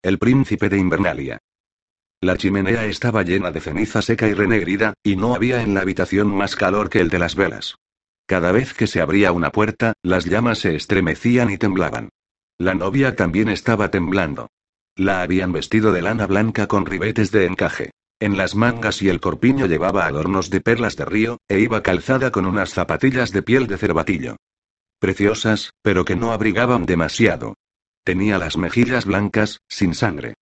[0.00, 1.38] El príncipe de Invernalia.
[2.20, 6.28] La chimenea estaba llena de ceniza seca y renegrida, y no había en la habitación
[6.28, 7.74] más calor que el de las velas.
[8.24, 12.10] Cada vez que se abría una puerta, las llamas se estremecían y temblaban.
[12.58, 14.48] La novia también estaba temblando.
[14.94, 17.90] La habían vestido de lana blanca con ribetes de encaje.
[18.20, 22.30] En las mangas y el corpiño llevaba adornos de perlas de río, e iba calzada
[22.30, 24.36] con unas zapatillas de piel de cervatillo.
[25.00, 27.54] Preciosas, pero que no abrigaban demasiado.
[28.04, 30.34] Tenía las mejillas blancas, sin sangre.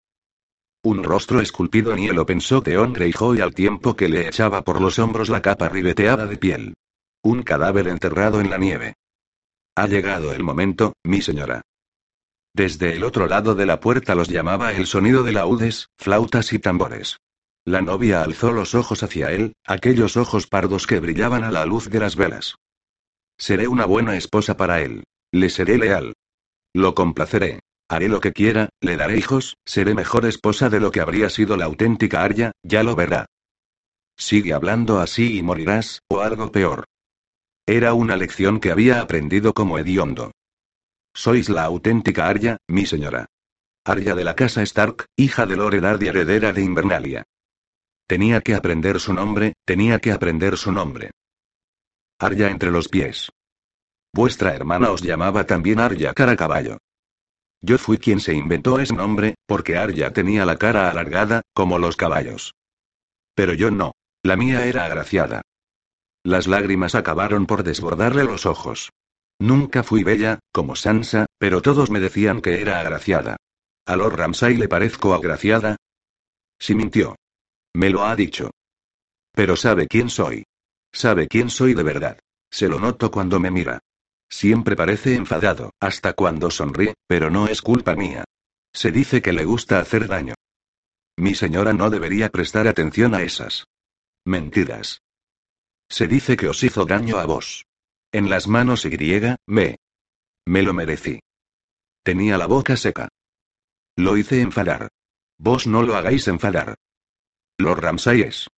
[0.83, 4.99] Un rostro esculpido en hielo pensó Theon Greyjoy al tiempo que le echaba por los
[4.99, 6.75] hombros la capa ribeteada de piel.
[7.23, 8.95] Un cadáver enterrado en la nieve.
[9.75, 11.63] Ha llegado el momento, mi señora.
[12.55, 16.59] Desde el otro lado de la puerta los llamaba el sonido de laúdes, flautas y
[16.59, 17.19] tambores.
[17.65, 21.91] La novia alzó los ojos hacia él, aquellos ojos pardos que brillaban a la luz
[21.91, 22.55] de las velas.
[23.37, 25.03] Seré una buena esposa para él.
[25.33, 26.15] Le seré leal.
[26.77, 27.61] Lo complaceré.
[27.89, 31.57] Haré lo que quiera, le daré hijos, seré mejor esposa de lo que habría sido
[31.57, 33.25] la auténtica Arya, ya lo verá.
[34.19, 36.85] Sigue hablando así y morirás, o algo peor.
[37.65, 40.33] Era una lección que había aprendido como hediondo.
[41.15, 43.25] Sois la auténtica Arya, mi señora.
[43.83, 47.25] Arya de la casa Stark, hija de Lord y heredera de Invernalia.
[48.07, 51.13] Tenía que aprender su nombre, tenía que aprender su nombre.
[52.19, 53.31] Arya entre los pies.
[54.17, 56.79] Vuestra hermana os llamaba también Arya cara caballo.
[57.61, 61.99] Yo fui quien se inventó ese nombre, porque Arya tenía la cara alargada, como los
[61.99, 62.55] caballos.
[63.35, 63.93] Pero yo no.
[64.23, 65.43] La mía era agraciada.
[66.25, 68.89] Las lágrimas acabaron por desbordarle los ojos.
[69.39, 73.37] Nunca fui bella, como Sansa, pero todos me decían que era agraciada.
[73.85, 75.77] ¿A Lord Ramsay le parezco agraciada?
[76.59, 77.17] Sí mintió.
[77.75, 78.51] Me lo ha dicho.
[79.33, 80.45] Pero sabe quién soy.
[80.91, 82.19] Sabe quién soy de verdad.
[82.51, 83.79] Se lo noto cuando me mira.
[84.29, 88.25] Siempre parece enfadado, hasta cuando sonríe, pero no es culpa mía.
[88.73, 90.35] Se dice que le gusta hacer daño.
[91.17, 93.67] Mi señora no debería prestar atención a esas
[94.25, 95.01] mentiras.
[95.89, 97.65] Se dice que os hizo daño a vos.
[98.13, 99.77] En las manos y griega, me.
[100.45, 101.21] Me lo merecí.
[102.03, 103.09] Tenía la boca seca.
[103.97, 104.89] Lo hice enfadar.
[105.39, 106.77] Vos no lo hagáis enfadar.
[107.59, 108.49] Lord Ramsay es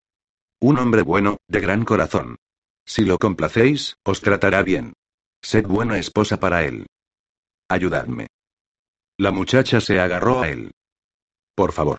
[0.61, 2.37] un hombre bueno, de gran corazón.
[2.85, 4.95] Si lo complacéis, os tratará bien.
[5.43, 6.87] Sed buena esposa para él.
[7.69, 8.29] Ayudadme.
[9.19, 10.73] La muchacha se agarró a él.
[11.55, 11.99] Por favor.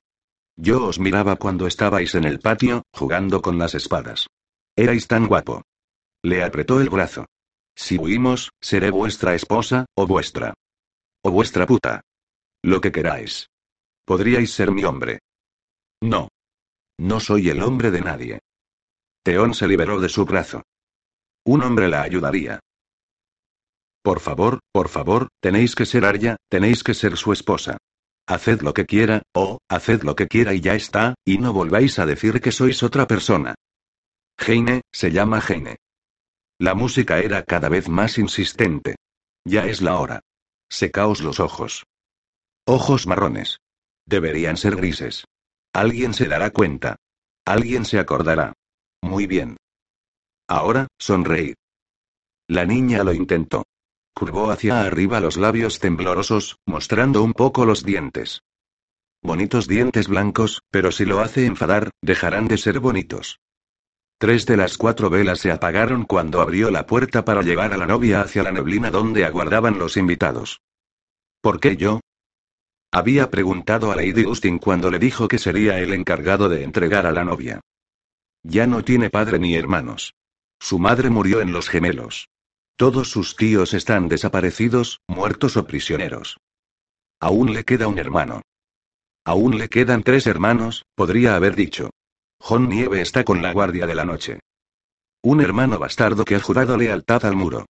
[0.56, 4.28] Yo os miraba cuando estabais en el patio, jugando con las espadas.
[4.76, 5.64] Erais tan guapo.
[6.24, 7.26] Le apretó el brazo.
[7.76, 10.54] Si huimos, seré vuestra esposa, o vuestra.
[11.24, 12.02] O vuestra puta.
[12.62, 13.48] Lo que queráis.
[14.06, 15.20] Podríais ser mi hombre.
[16.02, 16.30] No.
[16.98, 18.40] No soy el hombre de nadie.
[19.24, 20.64] Teón se liberó de su brazo.
[21.46, 22.60] Un hombre la ayudaría.
[24.10, 27.78] Por favor, por favor, tenéis que ser Arya, tenéis que ser su esposa.
[28.26, 32.00] Haced lo que quiera, o, haced lo que quiera y ya está, y no volváis
[32.00, 33.54] a decir que sois otra persona.
[34.40, 35.78] Heine, se llama Heine.
[36.58, 38.96] La música era cada vez más insistente.
[39.46, 40.22] Ya es la hora.
[40.72, 41.84] Secaos los ojos.
[42.66, 43.60] Ojos marrones.
[44.08, 45.26] Deberían ser grises.
[45.72, 46.96] Alguien se dará cuenta.
[47.46, 48.54] Alguien se acordará.
[49.04, 49.58] Muy bien.
[50.48, 51.54] Ahora, sonreír.
[52.48, 53.66] La niña lo intentó.
[54.20, 58.44] Curvó hacia arriba los labios temblorosos, mostrando un poco los dientes.
[59.22, 63.40] Bonitos dientes blancos, pero si lo hace enfadar, dejarán de ser bonitos.
[64.18, 67.86] Tres de las cuatro velas se apagaron cuando abrió la puerta para llevar a la
[67.86, 70.60] novia hacia la neblina donde aguardaban los invitados.
[71.40, 72.02] ¿Por qué yo?
[72.92, 77.14] Había preguntado a Lady Austin cuando le dijo que sería el encargado de entregar a
[77.14, 77.62] la novia.
[78.44, 80.14] Ya no tiene padre ni hermanos.
[80.60, 82.28] Su madre murió en los gemelos.
[82.80, 86.38] Todos sus tíos están desaparecidos, muertos o prisioneros.
[87.20, 88.42] Aún le queda un hermano.
[89.26, 91.90] Aún le quedan tres hermanos, podría haber dicho.
[92.40, 94.40] John Nieve está con la guardia de la noche.
[95.22, 97.66] Un hermano bastardo que ha jurado lealtad al muro.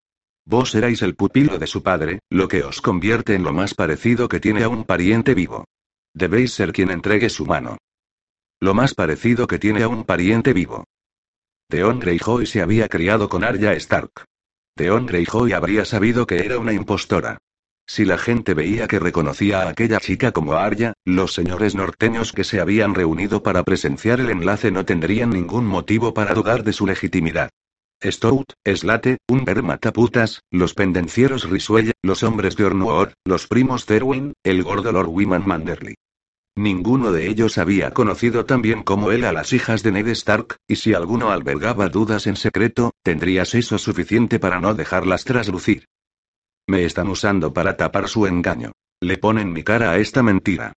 [0.46, 4.30] Vos erais el pupilo de su padre, lo que os convierte en lo más parecido
[4.30, 5.66] que tiene a un pariente vivo.
[6.14, 7.80] Debéis ser quien entregue su mano.
[8.60, 10.84] Lo más parecido que tiene a un pariente vivo.
[11.68, 14.29] Theon Greyjoy se había criado con Arya Stark.
[14.80, 17.40] Theon Greyjoy habría sabido que era una impostora.
[17.86, 22.46] Si la gente veía que reconocía a aquella chica como Arya, los señores norteños que
[22.46, 26.88] se habían reunido para presenciar el enlace no tendrían ningún motivo para dudar de su
[26.88, 27.50] legitimidad.
[28.02, 34.64] Stout, Slate, un mataputas, los pendencieros Risuelle, los hombres de Ornuor, los primos Terwin, el
[34.64, 35.96] gordo Lord Wyman Manderly.
[36.60, 40.58] Ninguno de ellos había conocido tan bien como él a las hijas de Ned Stark,
[40.68, 45.86] y si alguno albergaba dudas en secreto, tendría eso suficiente para no dejarlas traslucir.
[46.68, 48.74] Me están usando para tapar su engaño.
[49.00, 50.74] Le ponen mi cara a esta mentira.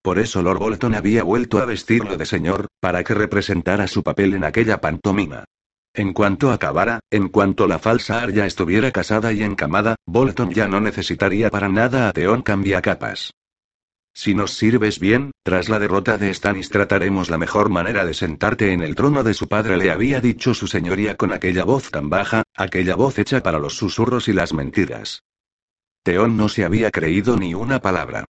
[0.00, 4.32] Por eso Lord Bolton había vuelto a vestirlo de señor, para que representara su papel
[4.32, 5.44] en aquella pantomima.
[5.92, 10.80] En cuanto acabara, en cuanto la falsa Arya estuviera casada y encamada, Bolton ya no
[10.80, 13.32] necesitaría para nada a Theon Cambiacapas.
[14.14, 18.72] Si nos sirves bien, tras la derrota de Stannis trataremos la mejor manera de sentarte
[18.72, 22.08] en el trono de su padre, le había dicho su señoría con aquella voz tan
[22.08, 25.24] baja, aquella voz hecha para los susurros y las mentiras.
[26.04, 28.24] Theon no se había creído ni una palabra.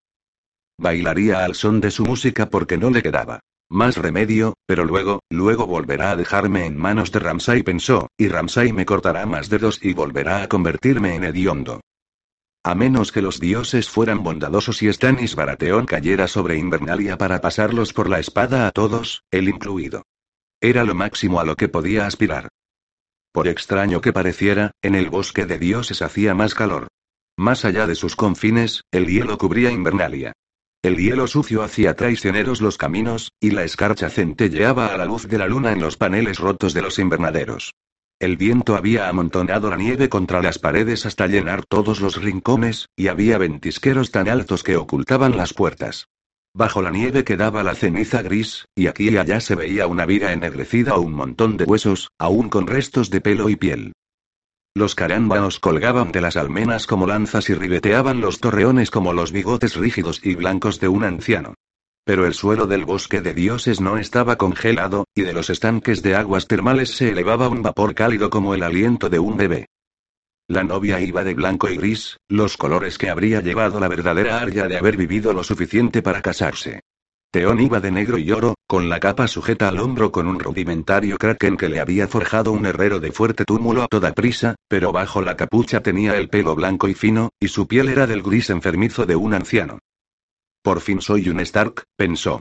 [0.78, 5.66] Bailaría al son de su música porque no le quedaba más remedio, pero luego, luego
[5.66, 9.94] volverá a dejarme en manos de Ramsay pensó, y Ramsay me cortará más dedos y
[9.94, 11.80] volverá a convertirme en hediondo.
[12.66, 17.92] A menos que los dioses fueran bondadosos y Stannis Baratheon cayera sobre Invernalia para pasarlos
[17.92, 20.04] por la espada a todos, él incluido.
[20.62, 22.48] Era lo máximo a lo que podía aspirar.
[23.32, 26.88] Por extraño que pareciera, en el bosque de dioses hacía más calor.
[27.36, 30.32] Más allá de sus confines, el hielo cubría Invernalia.
[30.82, 35.36] El hielo sucio hacía traicioneros los caminos, y la escarcha centelleaba a la luz de
[35.36, 37.74] la luna en los paneles rotos de los invernaderos.
[38.20, 43.08] El viento había amontonado la nieve contra las paredes hasta llenar todos los rincones, y
[43.08, 46.08] había ventisqueros tan altos que ocultaban las puertas.
[46.54, 50.32] Bajo la nieve quedaba la ceniza gris, y aquí y allá se veía una viga
[50.32, 53.92] ennegrecida o un montón de huesos, aún con restos de pelo y piel.
[54.76, 59.74] Los carámbanos colgaban de las almenas como lanzas y ribeteaban los torreones como los bigotes
[59.74, 61.54] rígidos y blancos de un anciano.
[62.04, 66.14] Pero el suelo del bosque de dioses no estaba congelado, y de los estanques de
[66.16, 69.66] aguas termales se elevaba un vapor cálido como el aliento de un bebé.
[70.46, 74.68] La novia iba de blanco y gris, los colores que habría llevado la verdadera Arya
[74.68, 76.80] de haber vivido lo suficiente para casarse.
[77.30, 81.16] Teón iba de negro y oro, con la capa sujeta al hombro con un rudimentario
[81.16, 85.22] kraken que le había forjado un herrero de fuerte túmulo a toda prisa, pero bajo
[85.22, 89.06] la capucha tenía el pelo blanco y fino, y su piel era del gris enfermizo
[89.06, 89.78] de un anciano.
[90.64, 92.40] Por fin soy un Stark, pensó.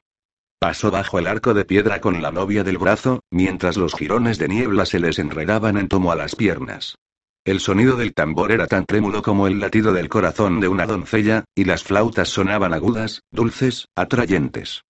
[0.58, 4.48] Pasó bajo el arco de piedra con la novia del brazo, mientras los jirones de
[4.48, 6.96] niebla se les enredaban en tomo a las piernas.
[7.44, 11.44] El sonido del tambor era tan trémulo como el latido del corazón de una doncella,
[11.54, 14.86] y las flautas sonaban agudas, dulces, atrayentes.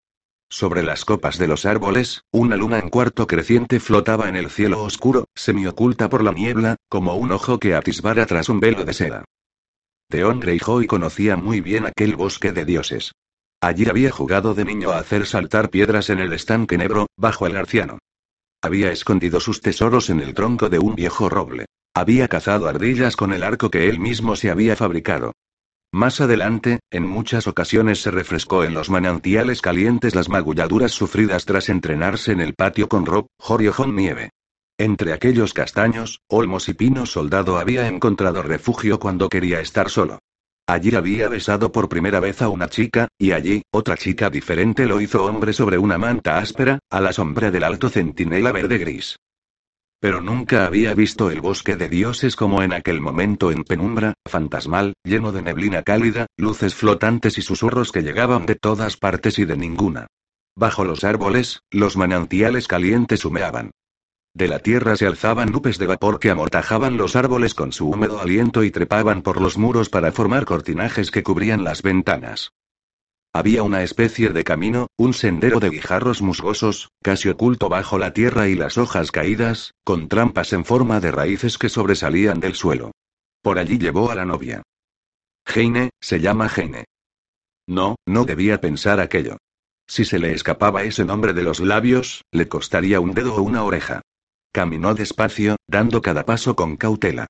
[0.47, 4.83] Sobre las copas de los árboles, una luna en cuarto creciente flotaba en el cielo
[4.83, 9.25] oscuro, semioculta por la niebla, como un ojo que atisbara tras un velo de seda.
[10.11, 13.13] Theon Greyjoy conocía muy bien aquel bosque de dioses.
[13.63, 17.55] Allí había jugado de niño a hacer saltar piedras en el estanque negro, bajo el
[17.55, 17.99] arciano.
[18.61, 21.67] Había escondido sus tesoros en el tronco de un viejo roble.
[21.95, 25.31] Había cazado ardillas con el arco que él mismo se había fabricado.
[25.93, 31.69] Más adelante, en muchas ocasiones se refrescó en los manantiales calientes las magulladuras sufridas tras
[31.69, 34.31] entrenarse en el patio con Rob, Joriojon Nieve.
[34.77, 40.19] Entre aquellos castaños, olmos y pinos soldado había encontrado refugio cuando quería estar solo.
[40.65, 45.01] Allí había besado por primera vez a una chica, y allí, otra chica diferente lo
[45.01, 49.17] hizo hombre sobre una manta áspera, a la sombra del alto centinela verde gris.
[49.99, 54.93] Pero nunca había visto el bosque de dioses como en aquel momento en penumbra, fantasmal,
[55.03, 59.57] lleno de neblina cálida, luces flotantes y susurros que llegaban de todas partes y de
[59.57, 60.07] ninguna.
[60.55, 63.71] Bajo los árboles, los manantiales calientes humeaban.
[64.35, 68.19] De la tierra se alzaban nubes de vapor que amortajaban los árboles con su húmedo
[68.19, 72.51] aliento y trepaban por los muros para formar cortinajes que cubrían las ventanas.
[73.31, 78.47] Había una especie de camino, un sendero de guijarros musgosos, casi oculto bajo la tierra
[78.47, 82.91] y las hojas caídas, con trampas en forma de raíces que sobresalían del suelo.
[83.41, 84.63] Por allí llevó a la novia.
[85.45, 86.85] Heine, se llama Heine.
[87.67, 89.37] No, no debía pensar aquello.
[89.87, 93.63] Si se le escapaba ese nombre de los labios, le costaría un dedo o una
[93.63, 94.01] oreja.
[94.53, 97.25] Caminó despacio, dando cada paso con cautela.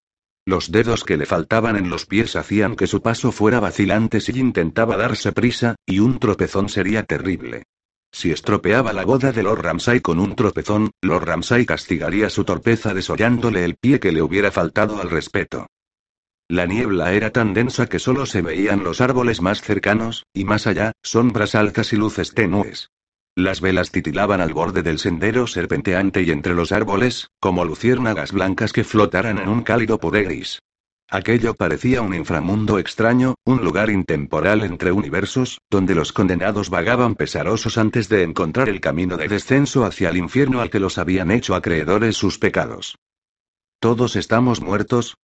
[0.46, 4.38] Los dedos que le faltaban en los pies hacían que su paso fuera vacilante si
[4.38, 7.64] intentaba darse prisa, y un tropezón sería terrible.
[8.12, 12.94] Si estropeaba la boda de Lord Ramsay con un tropezón, Lord Ramsay castigaría su torpeza
[12.94, 15.68] desollándole el pie que le hubiera faltado al respeto.
[16.50, 20.68] La niebla era tan densa que solo se veían los árboles más cercanos, y más
[20.68, 22.90] allá, sombras altas y luces tenues.
[23.36, 28.72] Las velas titilaban al borde del sendero serpenteante y entre los árboles, como luciérnagas blancas
[28.72, 30.60] que flotaran en un cálido puré gris.
[31.10, 37.78] Aquello parecía un inframundo extraño, un lugar intemporal entre universos, donde los condenados vagaban pesarosos
[37.80, 41.56] antes de encontrar el camino de descenso hacia el infierno al que los habían hecho
[41.56, 42.98] acreedores sus pecados.
[43.80, 45.16] ¿Todos estamos muertos?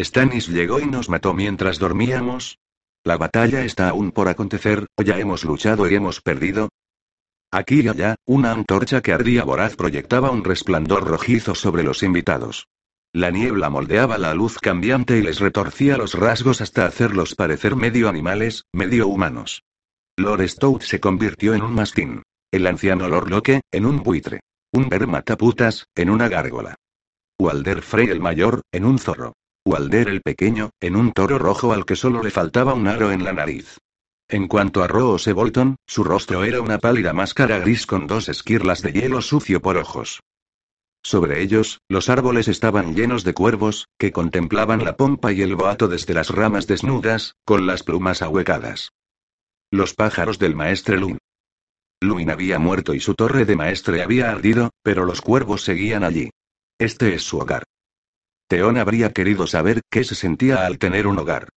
[0.00, 2.58] ¿Stannis llegó y nos mató mientras dormíamos?
[3.04, 6.70] ¿La batalla está aún por acontecer, o ya hemos luchado y hemos perdido?
[7.56, 12.68] Aquí y allá, una antorcha que ardía voraz proyectaba un resplandor rojizo sobre los invitados.
[13.14, 18.10] La niebla moldeaba la luz cambiante y les retorcía los rasgos hasta hacerlos parecer medio
[18.10, 19.62] animales, medio humanos.
[20.18, 22.24] Lord Stout se convirtió en un mastín.
[22.52, 24.40] El anciano Lord Locke, en un buitre.
[24.70, 26.74] Un mataputas, en una gárgola.
[27.38, 29.32] Walder Frey el mayor, en un zorro.
[29.64, 33.24] Walder el pequeño, en un toro rojo al que solo le faltaba un aro en
[33.24, 33.78] la nariz.
[34.28, 38.82] En cuanto a Rose Bolton, su rostro era una pálida máscara gris con dos esquirlas
[38.82, 40.20] de hielo sucio por ojos.
[41.04, 45.86] Sobre ellos, los árboles estaban llenos de cuervos, que contemplaban la pompa y el boato
[45.86, 48.90] desde las ramas desnudas, con las plumas ahuecadas.
[49.70, 51.18] Los pájaros del maestre Lun.
[52.00, 56.30] Luin había muerto y su torre de maestre había ardido, pero los cuervos seguían allí.
[56.78, 57.62] Este es su hogar.
[58.48, 61.48] Teón habría querido saber qué se sentía al tener un hogar.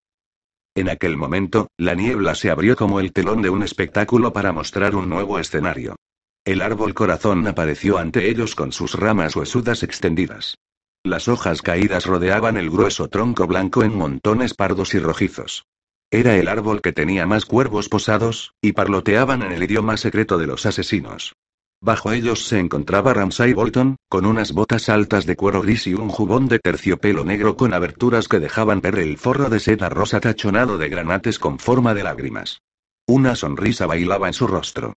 [0.79, 4.95] En aquel momento, la niebla se abrió como el telón de un espectáculo para mostrar
[4.95, 5.97] un nuevo escenario.
[6.45, 10.55] El árbol corazón apareció ante ellos con sus ramas huesudas extendidas.
[11.03, 15.65] Las hojas caídas rodeaban el grueso tronco blanco en montones pardos y rojizos.
[16.11, 20.47] Era el árbol que tenía más cuervos posados, y parloteaban en el idioma secreto de
[20.47, 21.35] los asesinos.
[21.81, 26.09] Bajo ellos se encontraba Ramsay Bolton, con unas botas altas de cuero gris y un
[26.09, 30.77] jubón de terciopelo negro con aberturas que dejaban ver el forro de seda rosa tachonado
[30.77, 32.59] de granates con forma de lágrimas.
[33.07, 34.93] Una sonrisa bailaba en su rostro.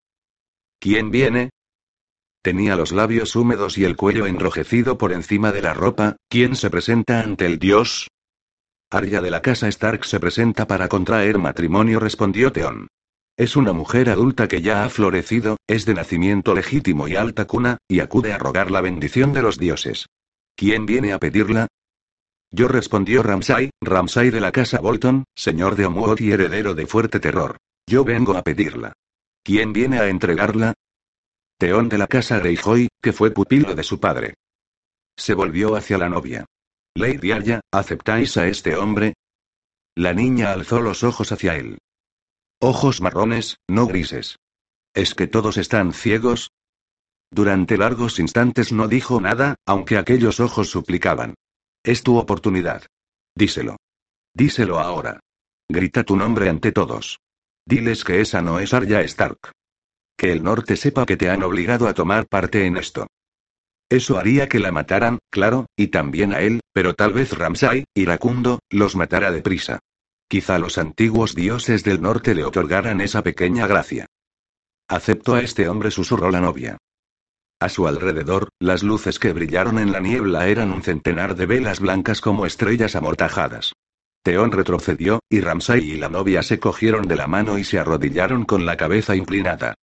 [0.80, 1.50] ¿Quién viene?
[2.42, 6.16] Tenía los labios húmedos y el cuello enrojecido por encima de la ropa.
[6.28, 8.08] ¿Quién se presenta ante el dios?
[8.90, 12.88] Arya de la casa Stark se presenta para contraer matrimonio, respondió Theon.
[13.42, 17.78] Es una mujer adulta que ya ha florecido, es de nacimiento legítimo y alta cuna,
[17.88, 20.06] y acude a rogar la bendición de los dioses.
[20.54, 21.66] ¿Quién viene a pedirla?
[22.52, 27.18] Yo respondió Ramsay, Ramsay de la casa Bolton, señor de Omuot y heredero de fuerte
[27.18, 27.56] terror.
[27.84, 28.92] Yo vengo a pedirla.
[29.42, 30.74] ¿Quién viene a entregarla?
[31.58, 34.34] Teón de la casa Greyjoy, que fue pupilo de su padre.
[35.16, 36.44] Se volvió hacia la novia.
[36.94, 39.14] Lady Arya, ¿aceptáis a este hombre?
[39.96, 41.78] La niña alzó los ojos hacia él.
[42.64, 44.38] Ojos marrones, no grises.
[44.94, 46.52] ¿Es que todos están ciegos?
[47.28, 51.34] Durante largos instantes no dijo nada, aunque aquellos ojos suplicaban.
[51.82, 52.86] Es tu oportunidad.
[53.34, 53.78] Díselo.
[54.32, 55.18] Díselo ahora.
[55.68, 57.18] Grita tu nombre ante todos.
[57.66, 59.50] Diles que esa no es Arya Stark.
[60.16, 63.08] Que el norte sepa que te han obligado a tomar parte en esto.
[63.88, 68.60] Eso haría que la mataran, claro, y también a él, pero tal vez Ramsay, iracundo,
[68.70, 69.80] los matara deprisa.
[70.28, 74.06] Quizá los antiguos dioses del norte le otorgaran esa pequeña gracia.
[74.88, 76.78] Acepto a este hombre, susurró la novia.
[77.60, 81.80] A su alrededor, las luces que brillaron en la niebla eran un centenar de velas
[81.80, 83.72] blancas como estrellas amortajadas.
[84.24, 88.44] Teón retrocedió, y Ramsay y la novia se cogieron de la mano y se arrodillaron
[88.44, 89.74] con la cabeza inclinada.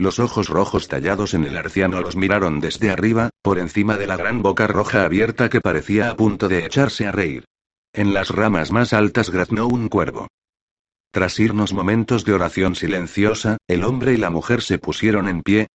[0.00, 4.16] Los ojos rojos tallados en el arciano los miraron desde arriba, por encima de la
[4.16, 7.44] gran boca roja abierta que parecía a punto de echarse a reír.
[7.92, 10.28] En las ramas más altas graznó un cuervo.
[11.10, 15.68] Tras irnos momentos de oración silenciosa, el hombre y la mujer se pusieron en pie,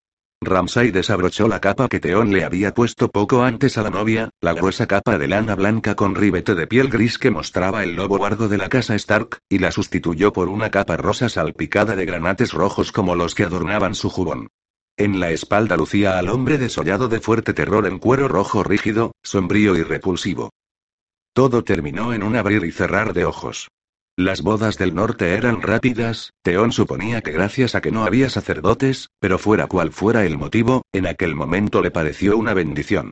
[0.43, 4.53] Ramsay desabrochó la capa que Teón le había puesto poco antes a la novia, la
[4.53, 8.49] gruesa capa de lana blanca con ribete de piel gris que mostraba el lobo guardo
[8.49, 12.91] de la casa Stark, y la sustituyó por una capa rosa salpicada de granates rojos
[12.91, 14.49] como los que adornaban su jubón.
[14.97, 19.75] En la espalda lucía al hombre desollado de fuerte terror en cuero rojo rígido, sombrío
[19.75, 20.51] y repulsivo.
[21.33, 23.69] Todo terminó en un abrir y cerrar de ojos.
[24.15, 29.09] Las bodas del norte eran rápidas, Teón suponía que gracias a que no había sacerdotes,
[29.19, 33.09] pero fuera cual fuera el motivo, en aquel momento le pareció una bendición.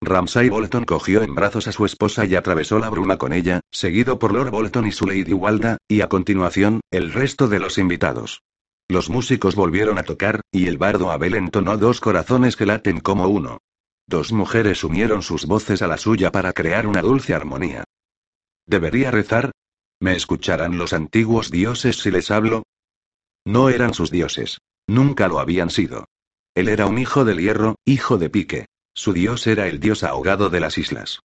[0.00, 4.20] Ramsay Bolton cogió en brazos a su esposa y atravesó la bruma con ella, seguido
[4.20, 8.42] por Lord Bolton y su Lady Walda, y a continuación, el resto de los invitados.
[8.86, 13.26] Los músicos volvieron a tocar, y el bardo Abel entonó dos corazones que laten como
[13.26, 13.58] uno.
[14.06, 17.84] Dos mujeres unieron sus voces a la suya para crear una dulce armonía.
[18.66, 19.52] ¿Debería rezar?
[20.00, 22.64] ¿Me escucharán los antiguos dioses si les hablo?
[23.46, 24.58] No eran sus dioses.
[24.86, 26.06] Nunca lo habían sido.
[26.54, 28.66] Él era un hijo del hierro, hijo de pique.
[28.94, 31.20] Su dios era el dios ahogado de las islas.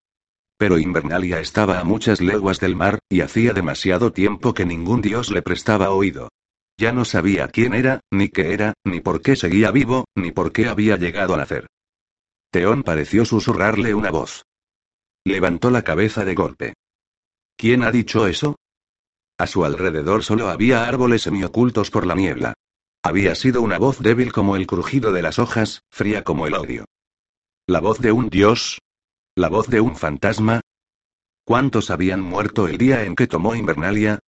[0.58, 5.30] Pero Invernalia estaba a muchas leguas del mar, y hacía demasiado tiempo que ningún dios
[5.30, 6.30] le prestaba oído.
[6.78, 10.52] Ya no sabía quién era, ni qué era, ni por qué seguía vivo, ni por
[10.52, 11.68] qué había llegado a nacer.
[12.52, 14.46] Teón pareció susurrarle una voz.
[15.24, 16.74] Levantó la cabeza de golpe.
[17.56, 18.56] ¿Quién ha dicho eso?
[19.38, 22.54] A su alrededor solo había árboles semiocultos por la niebla.
[23.04, 26.86] Había sido una voz débil como el crujido de las hojas, fría como el odio.
[27.68, 28.80] ¿La voz de un dios?
[29.36, 30.62] ¿La voz de un fantasma?
[31.46, 34.20] ¿Cuántos habían muerto el día en que tomó Invernalia?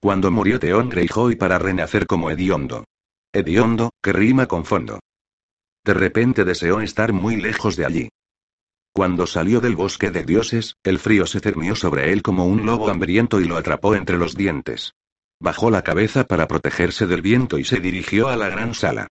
[0.00, 2.84] Cuando murió Theon Greyjoy para renacer como hediondo.
[3.32, 5.00] Hediondo, que rima con fondo.
[5.84, 8.08] De repente deseó estar muy lejos de allí.
[8.92, 12.90] Cuando salió del bosque de dioses, el frío se cernió sobre él como un lobo
[12.90, 14.94] hambriento y lo atrapó entre los dientes.
[15.40, 19.06] Bajó la cabeza para protegerse del viento y se dirigió a la gran sala.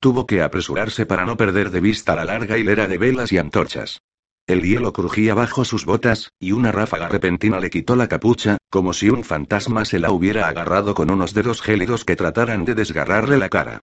[0.00, 4.00] Tuvo que apresurarse para no perder de vista la larga hilera de velas y antorchas.
[4.46, 8.94] El hielo crujía bajo sus botas, y una ráfaga repentina le quitó la capucha, como
[8.94, 13.36] si un fantasma se la hubiera agarrado con unos dedos gélidos que trataran de desgarrarle
[13.36, 13.80] la cara.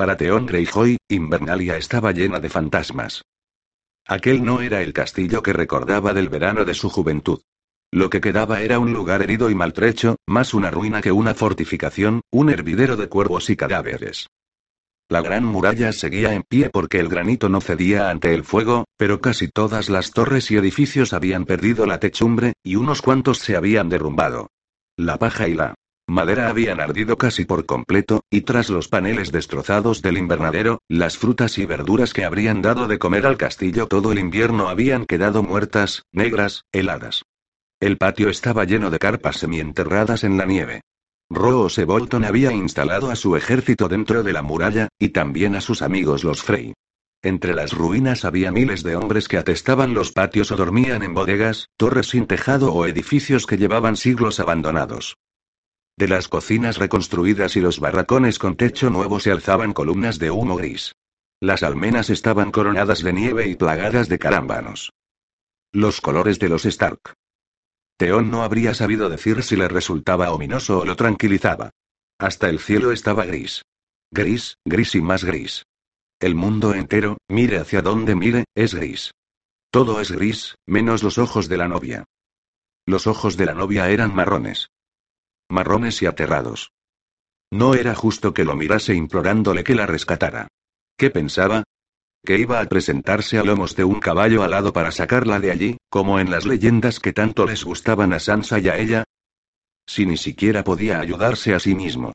[0.00, 3.20] Para Theon Greyjoy, Invernalia estaba llena de fantasmas.
[4.06, 7.42] Aquel no era el castillo que recordaba del verano de su juventud.
[7.92, 12.22] Lo que quedaba era un lugar herido y maltrecho, más una ruina que una fortificación,
[12.30, 14.28] un hervidero de cuervos y cadáveres.
[15.10, 19.20] La gran muralla seguía en pie porque el granito no cedía ante el fuego, pero
[19.20, 23.90] casi todas las torres y edificios habían perdido la techumbre, y unos cuantos se habían
[23.90, 24.48] derrumbado.
[24.96, 25.74] La paja y la
[26.10, 31.58] madera habían ardido casi por completo, y tras los paneles destrozados del invernadero, las frutas
[31.58, 36.04] y verduras que habrían dado de comer al castillo todo el invierno habían quedado muertas,
[36.12, 37.22] negras, heladas.
[37.80, 40.82] El patio estaba lleno de carpas semienterradas en la nieve.
[41.30, 45.80] Rose Bolton había instalado a su ejército dentro de la muralla, y también a sus
[45.80, 46.74] amigos los Frey.
[47.22, 51.68] Entre las ruinas había miles de hombres que atestaban los patios o dormían en bodegas,
[51.76, 55.16] torres sin tejado o edificios que llevaban siglos abandonados.
[56.00, 60.56] De las cocinas reconstruidas y los barracones con techo nuevo se alzaban columnas de humo
[60.56, 60.94] gris.
[61.42, 64.94] Las almenas estaban coronadas de nieve y plagadas de carámbanos.
[65.72, 67.12] Los colores de los Stark.
[67.98, 71.68] Teón no habría sabido decir si le resultaba ominoso o lo tranquilizaba.
[72.18, 73.60] Hasta el cielo estaba gris.
[74.10, 75.66] Gris, gris y más gris.
[76.18, 79.10] El mundo entero, mire hacia donde mire, es gris.
[79.70, 82.04] Todo es gris, menos los ojos de la novia.
[82.86, 84.70] Los ojos de la novia eran marrones.
[85.50, 86.72] Marrones y aterrados.
[87.50, 90.48] No era justo que lo mirase implorándole que la rescatara.
[90.96, 91.64] ¿Qué pensaba?
[92.24, 96.20] que iba a presentarse a lomos de un caballo alado para sacarla de allí, como
[96.20, 99.04] en las leyendas que tanto les gustaban a Sansa y a ella.
[99.86, 102.12] Si ni siquiera podía ayudarse a sí mismo.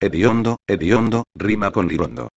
[0.00, 2.28] Hediondo, hediondo, rima con lirondo.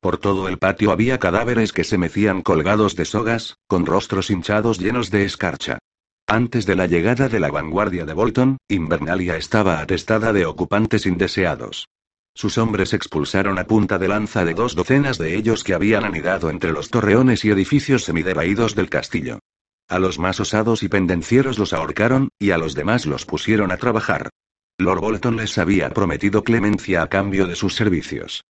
[0.00, 4.78] Por todo el patio había cadáveres que se mecían colgados de sogas, con rostros hinchados
[4.78, 5.78] llenos de escarcha.
[6.26, 11.88] Antes de la llegada de la vanguardia de Bolton, Invernalia estaba atestada de ocupantes indeseados.
[12.34, 16.48] Sus hombres expulsaron a punta de lanza de dos docenas de ellos que habían anidado
[16.48, 19.38] entre los torreones y edificios semidevaídos del castillo.
[19.86, 23.76] A los más osados y pendencieros los ahorcaron, y a los demás los pusieron a
[23.76, 24.30] trabajar.
[24.78, 28.42] Lord Bolton les había prometido clemencia a cambio de sus servicios.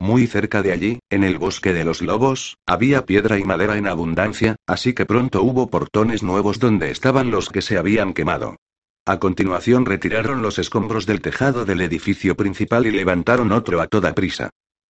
[0.00, 3.86] Muy cerca de allí, en el bosque de los lobos, había piedra y madera en
[3.86, 8.56] abundancia, así que pronto hubo portones nuevos donde estaban los que se habían quemado.
[9.04, 14.14] A continuación retiraron los escombros del tejado del edificio principal y levantaron otro a toda
[14.14, 14.48] prisa.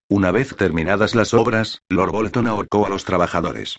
[0.09, 3.79] Una vez terminadas las obras, Lord Bolton ahorcó a los trabajadores.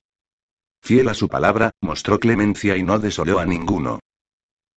[0.81, 3.99] Fiel a su palabra, mostró clemencia y no desoló a ninguno.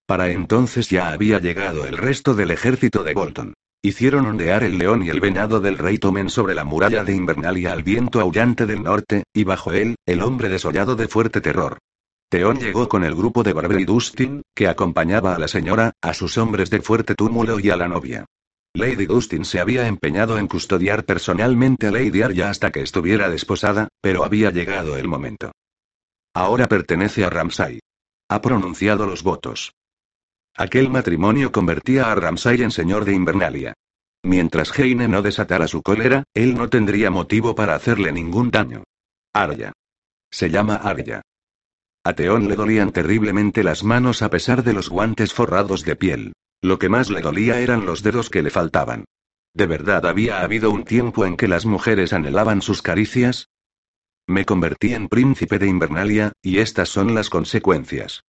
[0.07, 3.55] Para entonces ya había llegado el resto del ejército de Bolton.
[3.85, 7.71] Hicieron ondear el león y el venado del rey Tomen sobre la muralla de Invernalia
[7.75, 11.77] al viento aullante del norte, y bajo él, el hombre desollado de fuerte terror.
[12.31, 16.15] Theon llegó con el grupo de Barber y Dustin, que acompañaba a la señora, a
[16.15, 18.25] sus hombres de fuerte túmulo y a la novia.
[18.73, 23.89] Lady Dustin se había empeñado en custodiar personalmente a Lady Arya hasta que estuviera desposada,
[24.01, 25.53] pero había llegado el momento.
[26.35, 27.81] Ahora pertenece a Ramsay.
[28.31, 29.75] Ha pronunciado los votos.
[30.57, 33.75] Aquel matrimonio convertía a Ramsay en señor de Invernalia.
[34.23, 38.85] Mientras Heine no desatara su cólera, él no tendría motivo para hacerle ningún daño.
[39.33, 39.73] Arya.
[40.31, 41.23] Se llama Arya.
[42.05, 46.33] A Teón le dolían terriblemente las manos a pesar de los guantes forrados de piel.
[46.63, 49.05] Lo que más le dolía eran los dedos que le faltaban.
[49.55, 53.49] ¿De verdad había habido un tiempo en que las mujeres anhelaban sus caricias?
[54.27, 58.23] Me convertí en príncipe de Invernalia, y estas son las consecuencias.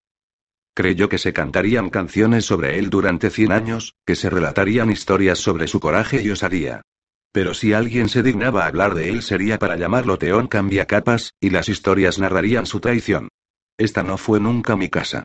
[0.74, 5.68] Creyó que se cantarían canciones sobre él durante cien años, que se relatarían historias sobre
[5.68, 6.82] su coraje y osadía.
[7.32, 11.68] Pero si alguien se dignaba hablar de él sería para llamarlo Teón Cambiacapas, y las
[11.68, 13.28] historias narrarían su traición.
[13.78, 15.24] Esta no fue nunca mi casa.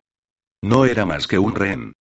[0.61, 1.93] No era más que un rehén.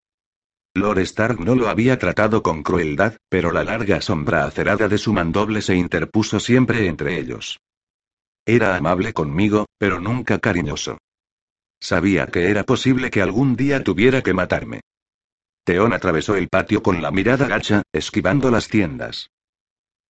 [0.74, 5.12] Lord Stark no lo había tratado con crueldad, pero la larga sombra acerada de su
[5.12, 7.58] mandoble se interpuso siempre entre ellos.
[8.46, 10.98] Era amable conmigo, pero nunca cariñoso.
[11.80, 14.80] Sabía que era posible que algún día tuviera que matarme.
[15.64, 19.30] Teón atravesó el patio con la mirada gacha, esquivando las tiendas.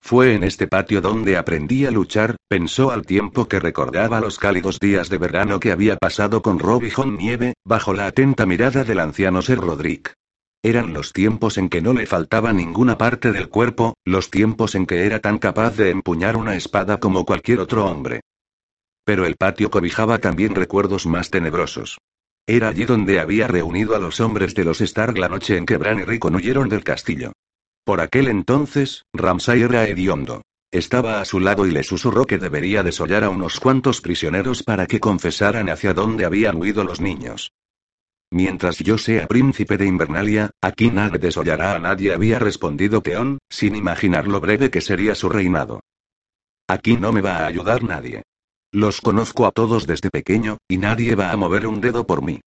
[0.01, 4.79] Fue en este patio donde aprendí a luchar, pensó al tiempo que recordaba los cálidos
[4.79, 9.43] días de verano que había pasado con Robbie Nieve, bajo la atenta mirada del anciano
[9.43, 10.15] Ser Roderick.
[10.63, 14.87] Eran los tiempos en que no le faltaba ninguna parte del cuerpo, los tiempos en
[14.87, 18.21] que era tan capaz de empuñar una espada como cualquier otro hombre.
[19.09, 21.97] Pero el patio cobijaba también recuerdos más tenebrosos.
[22.47, 25.79] Era allí donde había reunido a los hombres de los Stark la noche en que
[25.79, 27.33] Bran y Rickon huyeron del castillo.
[27.85, 30.43] Por aquel entonces, Ramsay era hediondo.
[30.71, 34.87] Estaba a su lado y le susurró que debería desollar a unos cuantos prisioneros para
[34.87, 37.53] que confesaran hacia dónde habían huido los niños.
[38.31, 43.75] Mientras yo sea príncipe de Invernalia, aquí nadie desollará a nadie, había respondido Teón, sin
[43.75, 45.81] imaginar lo breve que sería su reinado.
[46.69, 48.23] Aquí no me va a ayudar nadie.
[48.73, 52.41] Los conozco a todos desde pequeño, y nadie va a mover un dedo por mí.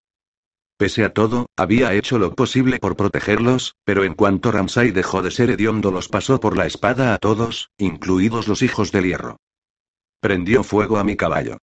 [0.77, 5.31] Pese a todo, había hecho lo posible por protegerlos, pero en cuanto Ramsay dejó de
[5.31, 9.37] ser hediondo los pasó por la espada a todos, incluidos los hijos del hierro.
[10.19, 11.57] Prendió fuego a mi caballo.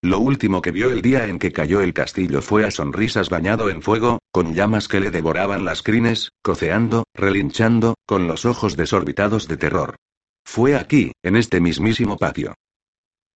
[0.00, 3.70] Lo último que vio el día en que cayó el castillo fue a sonrisas bañado
[3.70, 9.46] en fuego, con llamas que le devoraban las crines, coceando, relinchando, con los ojos desorbitados
[9.46, 9.96] de terror.
[10.44, 12.54] Fue aquí, en este mismísimo patio.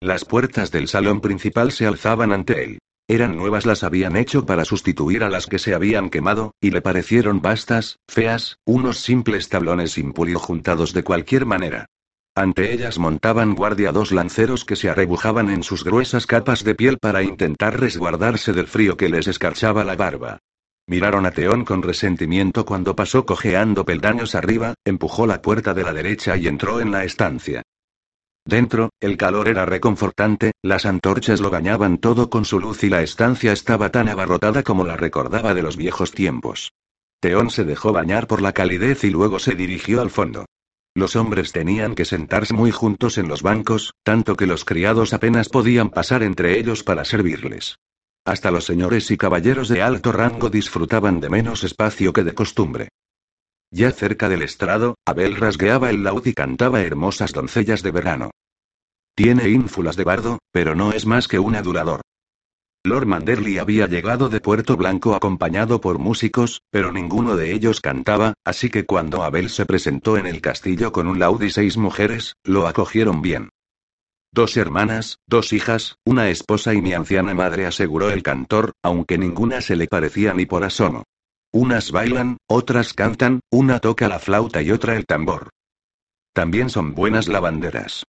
[0.01, 2.79] Las puertas del salón principal se alzaban ante él.
[3.09, 6.83] Eran nuevas, las habían hecho para sustituir a las que se habían quemado, y le
[6.83, 11.87] parecieron vastas, feas, unos simples tablones sin pulir juntados de cualquier manera.
[12.35, 16.99] Ante ellas montaban guardia dos lanceros que se arrebujaban en sus gruesas capas de piel
[16.99, 20.41] para intentar resguardarse del frío que les escarchaba la barba.
[20.87, 25.95] Miraron a Teón con resentimiento cuando pasó cojeando peldaños arriba, empujó la puerta de la
[25.95, 27.63] derecha y entró en la estancia.
[28.47, 33.03] Dentro, el calor era reconfortante, las antorchas lo bañaban todo con su luz y la
[33.03, 36.73] estancia estaba tan abarrotada como la recordaba de los viejos tiempos.
[37.21, 40.47] Teón se dejó bañar por la calidez y luego se dirigió al fondo.
[40.95, 45.49] Los hombres tenían que sentarse muy juntos en los bancos, tanto que los criados apenas
[45.49, 47.79] podían pasar entre ellos para servirles.
[48.25, 52.89] Hasta los señores y caballeros de alto rango disfrutaban de menos espacio que de costumbre.
[53.71, 58.31] Ya cerca del estrado, Abel rasgueaba el laúd y cantaba hermosas doncellas de verano.
[59.15, 62.03] Tiene ínfulas de bardo, pero no es más que un adulador.
[62.85, 68.35] Lord Manderley había llegado de Puerto Blanco acompañado por músicos, pero ninguno de ellos cantaba,
[68.45, 72.35] así que cuando Abel se presentó en el castillo con un laúd y seis mujeres,
[72.45, 73.49] lo acogieron bien.
[74.31, 79.61] Dos hermanas, dos hijas, una esposa y mi anciana madre aseguró el cantor, aunque ninguna
[79.63, 81.03] se le parecía ni por asomo.
[81.53, 85.51] Unas bailan, otras cantan, una toca la flauta y otra el tambor.
[86.33, 88.05] También son buenas lavanderas.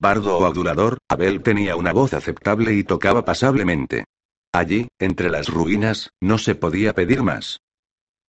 [0.00, 4.04] Bardo o adulador, Abel tenía una voz aceptable y tocaba pasablemente.
[4.52, 7.60] Allí, entre las ruinas, no se podía pedir más.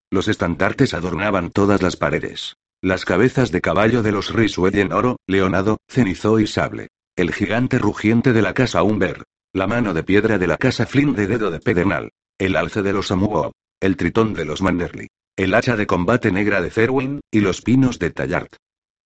[0.10, 2.56] Los estandartes adornaban todas las paredes.
[2.82, 4.34] Las cabezas de caballo de los
[4.74, 6.88] en oro, leonado, cenizo y sable.
[7.16, 9.24] El gigante rugiente de la casa Umber.
[9.54, 12.12] La mano de piedra de la casa Flynn de dedo de pedernal.
[12.38, 16.62] El alce de los Amuo el tritón de los Manderly, el hacha de combate negra
[16.62, 18.50] de Cerwin, y los pinos de Tallard.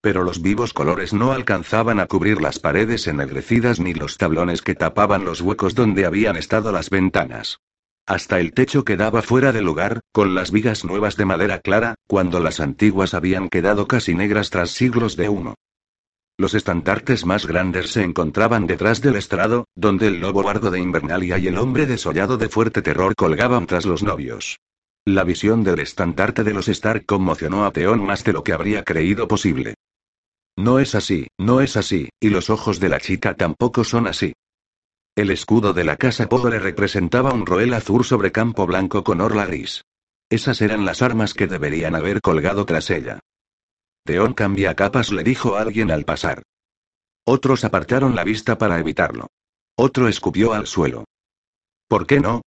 [0.01, 4.75] Pero los vivos colores no alcanzaban a cubrir las paredes ennegrecidas ni los tablones que
[4.75, 7.59] tapaban los huecos donde habían estado las ventanas.
[8.05, 12.39] Hasta el techo quedaba fuera de lugar, con las vigas nuevas de madera clara, cuando
[12.39, 15.55] las antiguas habían quedado casi negras tras siglos de humo.
[16.37, 21.37] Los estandartes más grandes se encontraban detrás del estrado, donde el lobo bardo de Invernalia
[21.37, 24.57] y el hombre desollado de fuerte terror colgaban tras los novios.
[25.05, 28.83] La visión del estandarte de los Stark conmocionó a Theon más de lo que habría
[28.83, 29.75] creído posible.
[30.57, 34.33] No es así, no es así, y los ojos de la chica tampoco son así.
[35.15, 39.45] El escudo de la casa pobre representaba un roel azul sobre campo blanco con orla
[39.45, 39.83] gris.
[40.29, 43.19] Esas eran las armas que deberían haber colgado tras ella.
[44.05, 46.43] Teón cambia capas, le dijo alguien al pasar.
[47.25, 49.27] Otros apartaron la vista para evitarlo.
[49.77, 51.05] Otro escupió al suelo.
[51.87, 52.41] ¿Por qué no?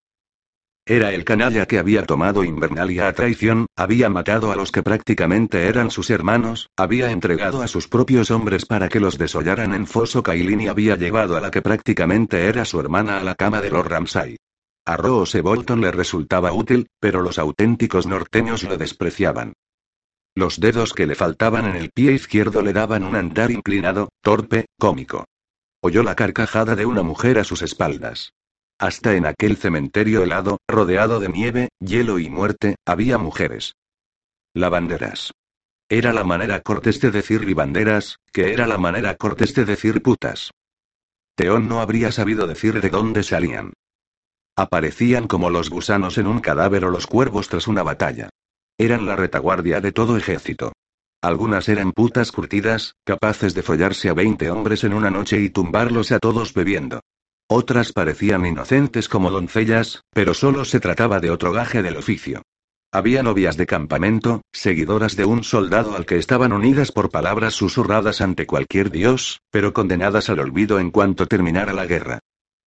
[0.89, 5.67] Era el canalla que había tomado Invernalia a traición, había matado a los que prácticamente
[5.67, 10.23] eran sus hermanos, había entregado a sus propios hombres para que los desollaran en Foso
[10.23, 13.71] Kailin y había llevado a la que prácticamente era su hermana a la cama de
[13.71, 14.37] los Ramsay.
[14.85, 19.55] A Rose Bolton le resultaba útil, pero los auténticos norteños lo despreciaban.
[20.37, 24.67] Los dedos que le faltaban en el pie izquierdo le daban un andar inclinado, torpe,
[24.79, 25.25] cómico.
[25.81, 28.35] Oyó la carcajada de una mujer a sus espaldas.
[28.79, 33.77] Hasta en aquel cementerio helado, rodeado de nieve, hielo y muerte, había mujeres.
[34.53, 35.33] Lavanderas.
[35.89, 40.51] Era la manera cortés de decir ribanderas, que era la manera cortés de decir putas.
[41.35, 43.73] Teón no habría sabido decir de dónde salían.
[44.55, 48.29] Aparecían como los gusanos en un cadáver o los cuervos tras una batalla.
[48.79, 50.73] Eran la retaguardia de todo ejército.
[51.23, 56.13] Algunas eran putas curtidas, capaces de follarse a 20 hombres en una noche y tumbarlos
[56.13, 57.01] a todos bebiendo.
[57.49, 62.43] Otras parecían inocentes como doncellas, pero solo se trataba de otro gaje del oficio.
[62.93, 68.21] Había novias de campamento, seguidoras de un soldado al que estaban unidas por palabras susurradas
[68.21, 72.19] ante cualquier dios, pero condenadas al olvido en cuanto terminara la guerra.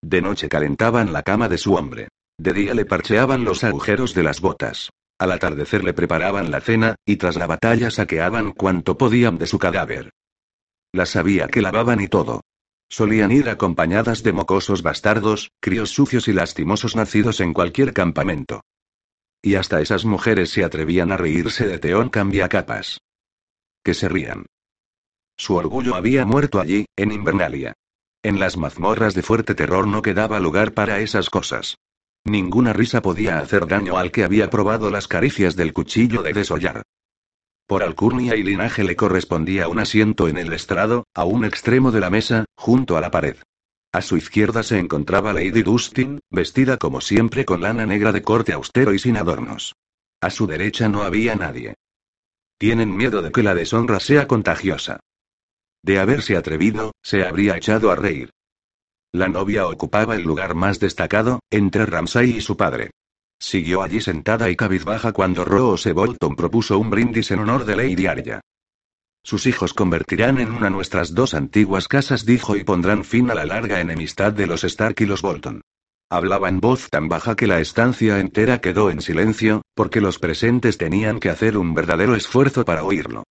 [0.01, 2.07] De noche calentaban la cama de su hombre.
[2.39, 4.89] De día le parcheaban los agujeros de las botas.
[5.19, 9.59] Al atardecer le preparaban la cena, y tras la batalla saqueaban cuanto podían de su
[9.59, 10.11] cadáver.
[10.93, 12.41] Las sabía que lavaban y todo.
[12.87, 18.61] Solían ir acompañadas de mocosos bastardos, críos sucios y lastimosos nacidos en cualquier campamento.
[19.41, 23.01] Y hasta esas mujeres se atrevían a reírse de Teón capas.
[23.83, 24.45] Que se rían.
[25.37, 27.73] Su orgullo había muerto allí, en Invernalia.
[28.23, 31.77] En las mazmorras de fuerte terror no quedaba lugar para esas cosas.
[32.25, 36.83] Ninguna risa podía hacer daño al que había probado las caricias del cuchillo de desollar.
[37.65, 41.99] Por alcurnia y linaje le correspondía un asiento en el estrado, a un extremo de
[41.99, 43.37] la mesa, junto a la pared.
[43.91, 48.53] A su izquierda se encontraba Lady Dustin, vestida como siempre con lana negra de corte
[48.53, 49.75] austero y sin adornos.
[50.21, 51.75] A su derecha no había nadie.
[52.57, 54.99] Tienen miedo de que la deshonra sea contagiosa.
[55.81, 58.31] De haberse atrevido, se habría echado a reír.
[59.11, 62.91] La novia ocupaba el lugar más destacado, entre Ramsay y su padre.
[63.39, 68.05] Siguió allí sentada y cabizbaja cuando Rose Bolton propuso un brindis en honor de Lady
[68.05, 68.41] Arya.
[69.23, 73.45] Sus hijos convertirán en una nuestras dos antiguas casas, dijo, y pondrán fin a la
[73.45, 75.61] larga enemistad de los Stark y los Bolton.
[76.11, 80.77] Hablaba en voz tan baja que la estancia entera quedó en silencio, porque los presentes
[80.77, 83.23] tenían que hacer un verdadero esfuerzo para oírlo.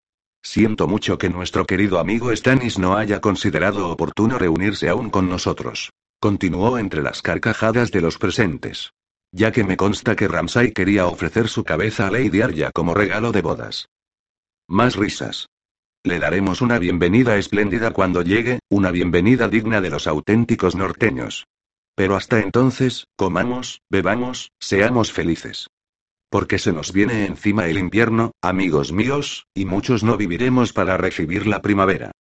[0.50, 5.90] Siento mucho que nuestro querido amigo Stannis no haya considerado oportuno reunirse aún con nosotros.
[6.20, 8.94] Continuó entre las carcajadas de los presentes.
[9.30, 13.30] Ya que me consta que Ramsay quería ofrecer su cabeza a Lady Arya como regalo
[13.30, 13.90] de bodas.
[14.66, 15.50] Más risas.
[16.02, 21.46] Le daremos una bienvenida espléndida cuando llegue, una bienvenida digna de los auténticos norteños.
[21.94, 25.68] Pero hasta entonces, comamos, bebamos, seamos felices.
[26.30, 31.46] Porque se nos viene encima el invierno, amigos míos, y muchos no viviremos para recibir
[31.46, 32.12] la primavera.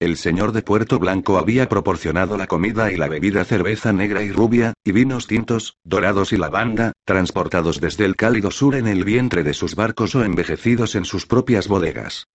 [0.00, 4.30] El señor de Puerto Blanco había proporcionado la comida y la bebida cerveza negra y
[4.30, 9.42] rubia, y vinos tintos, dorados y lavanda, transportados desde el cálido sur en el vientre
[9.44, 12.26] de sus barcos o envejecidos en sus propias bodegas.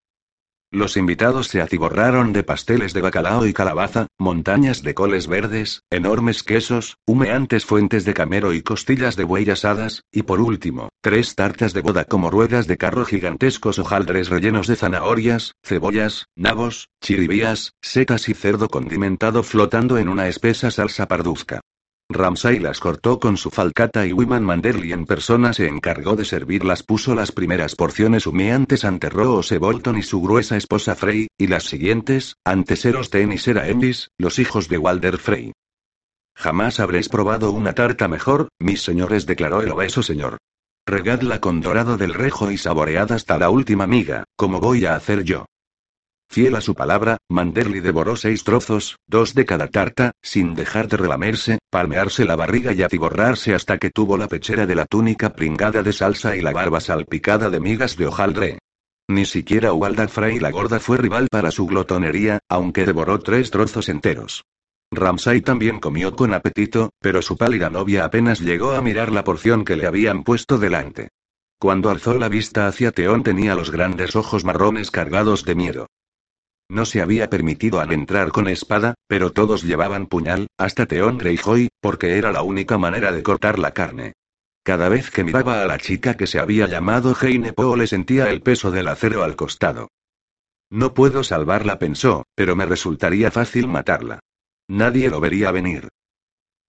[0.71, 6.43] Los invitados se atiborraron de pasteles de bacalao y calabaza, montañas de coles verdes, enormes
[6.43, 11.73] quesos, humeantes fuentes de camero y costillas de buey asadas, y por último, tres tartas
[11.73, 18.29] de boda como ruedas de carro gigantescos hojaldres rellenos de zanahorias, cebollas, nabos, chiribías, setas
[18.29, 21.61] y cerdo condimentado flotando en una espesa salsa parduzca.
[22.11, 26.81] Ramsay las cortó con su falcata y Wiman Manderly en persona se encargó de servirlas.
[26.81, 31.65] Puso las primeras porciones humeantes ante Rose Bolton y su gruesa esposa Frey, y las
[31.65, 35.51] siguientes, ante Serosten y Sera Envis, los hijos de Walder Frey.
[36.35, 40.39] Jamás habréis probado una tarta mejor, mis señores, declaró el obeso señor.
[40.87, 45.23] Regadla con dorado del rejo y saboread hasta la última miga, como voy a hacer
[45.23, 45.45] yo.
[46.31, 50.97] Fiel a su palabra, Manderly devoró seis trozos, dos de cada tarta, sin dejar de
[50.97, 55.81] relamerse, palmearse la barriga y atiborrarse hasta que tuvo la pechera de la túnica pringada
[55.81, 58.59] de salsa y la barba salpicada de migas de hojaldre.
[59.07, 63.89] Ni siquiera Walda Frey la gorda fue rival para su glotonería, aunque devoró tres trozos
[63.89, 64.43] enteros.
[64.91, 69.65] Ramsay también comió con apetito, pero su pálida novia apenas llegó a mirar la porción
[69.65, 71.09] que le habían puesto delante.
[71.59, 75.87] Cuando alzó la vista hacia Teón tenía los grandes ojos marrones cargados de miedo.
[76.69, 81.69] No se había permitido al entrar con espada, pero todos llevaban puñal, hasta Theon Greyjoy,
[81.81, 84.13] porque era la única manera de cortar la carne.
[84.63, 88.29] Cada vez que miraba a la chica que se había llamado Heine Poe le sentía
[88.29, 89.89] el peso del acero al costado.
[90.69, 94.19] No puedo salvarla, pensó, pero me resultaría fácil matarla.
[94.67, 95.89] Nadie lo vería venir.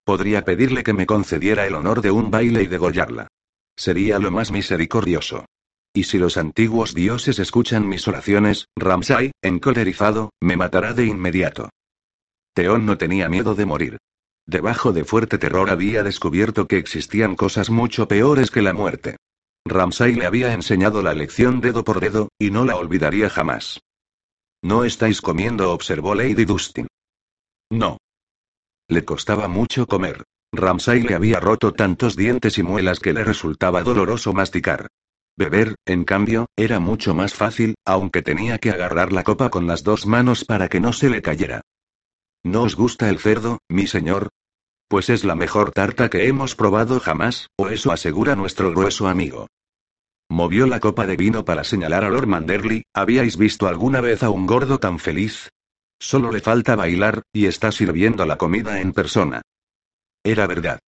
[0.03, 3.27] Podría pedirle que me concediera el honor de un baile y degollarla.
[3.75, 5.45] Sería lo más misericordioso.
[5.93, 11.69] Y si los antiguos dioses escuchan mis oraciones, Ramsay, encolerizado, me matará de inmediato.
[12.53, 13.97] Teón no tenía miedo de morir.
[14.45, 19.17] Debajo de fuerte terror había descubierto que existían cosas mucho peores que la muerte.
[19.65, 23.79] Ramsay le había enseñado la lección dedo por dedo, y no la olvidaría jamás.
[24.63, 26.87] No estáis comiendo, observó Lady Dustin.
[27.69, 27.97] No.
[28.87, 30.23] Le costaba mucho comer.
[30.53, 34.87] Ramsay le había roto tantos dientes y muelas que le resultaba doloroso masticar.
[35.37, 39.83] Beber, en cambio, era mucho más fácil, aunque tenía que agarrar la copa con las
[39.83, 41.61] dos manos para que no se le cayera.
[42.43, 44.29] ¿No os gusta el cerdo, mi señor?
[44.87, 49.47] Pues es la mejor tarta que hemos probado jamás, o eso asegura nuestro grueso amigo.
[50.29, 54.29] Movió la copa de vino para señalar a Lord Manderley, ¿habíais visto alguna vez a
[54.29, 55.49] un gordo tan feliz?
[55.99, 59.41] Solo le falta bailar, y está sirviendo la comida en persona.
[60.23, 60.79] Era verdad.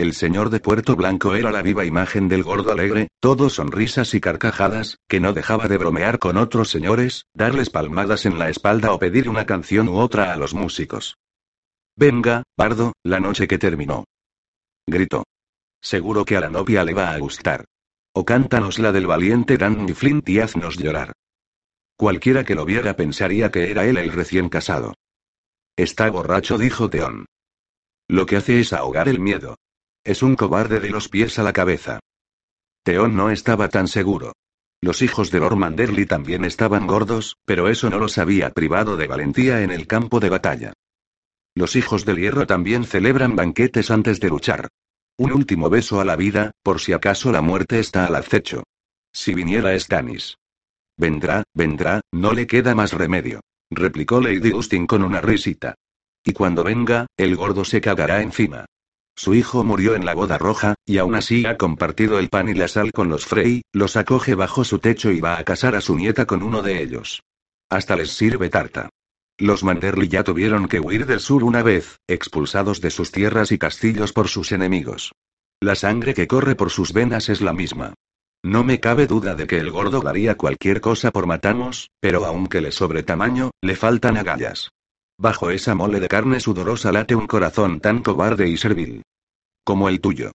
[0.00, 4.20] El señor de Puerto Blanco era la viva imagen del gordo alegre, todo sonrisas y
[4.22, 8.98] carcajadas, que no dejaba de bromear con otros señores, darles palmadas en la espalda o
[8.98, 11.18] pedir una canción u otra a los músicos.
[11.96, 14.06] Venga, Bardo, la noche que terminó.
[14.86, 15.24] Gritó.
[15.82, 17.66] Seguro que a la novia le va a gustar.
[18.14, 21.12] O cántanos la del valiente Danny Flint y haznos llorar.
[21.98, 24.94] Cualquiera que lo viera pensaría que era él el recién casado.
[25.76, 27.26] Está borracho, dijo Teón.
[28.08, 29.56] Lo que hace es ahogar el miedo.
[30.04, 32.00] Es un cobarde de los pies a la cabeza.
[32.82, 34.32] Teón no estaba tan seguro.
[34.80, 39.06] Los hijos de Lord Manderly también estaban gordos, pero eso no los había privado de
[39.06, 40.72] valentía en el campo de batalla.
[41.54, 44.68] Los hijos del hierro también celebran banquetes antes de luchar.
[45.18, 48.62] Un último beso a la vida, por si acaso la muerte está al acecho.
[49.12, 50.36] Si viniera Stannis.
[50.96, 53.40] Vendrá, vendrá, no le queda más remedio.
[53.70, 55.74] Replicó Lady Austin con una risita.
[56.24, 58.64] Y cuando venga, el gordo se cagará encima.
[59.20, 62.54] Su hijo murió en la boda roja, y aún así ha compartido el pan y
[62.54, 65.82] la sal con los Frey, los acoge bajo su techo y va a casar a
[65.82, 67.22] su nieta con uno de ellos.
[67.68, 68.88] Hasta les sirve tarta.
[69.36, 73.58] Los Manderly ya tuvieron que huir del sur una vez, expulsados de sus tierras y
[73.58, 75.12] castillos por sus enemigos.
[75.60, 77.92] La sangre que corre por sus venas es la misma.
[78.42, 82.62] No me cabe duda de que el gordo daría cualquier cosa por matamos, pero aunque
[82.62, 84.70] le sobre tamaño, le faltan agallas.
[85.18, 89.02] Bajo esa mole de carne sudorosa late un corazón tan cobarde y servil.
[89.70, 90.32] Como el tuyo.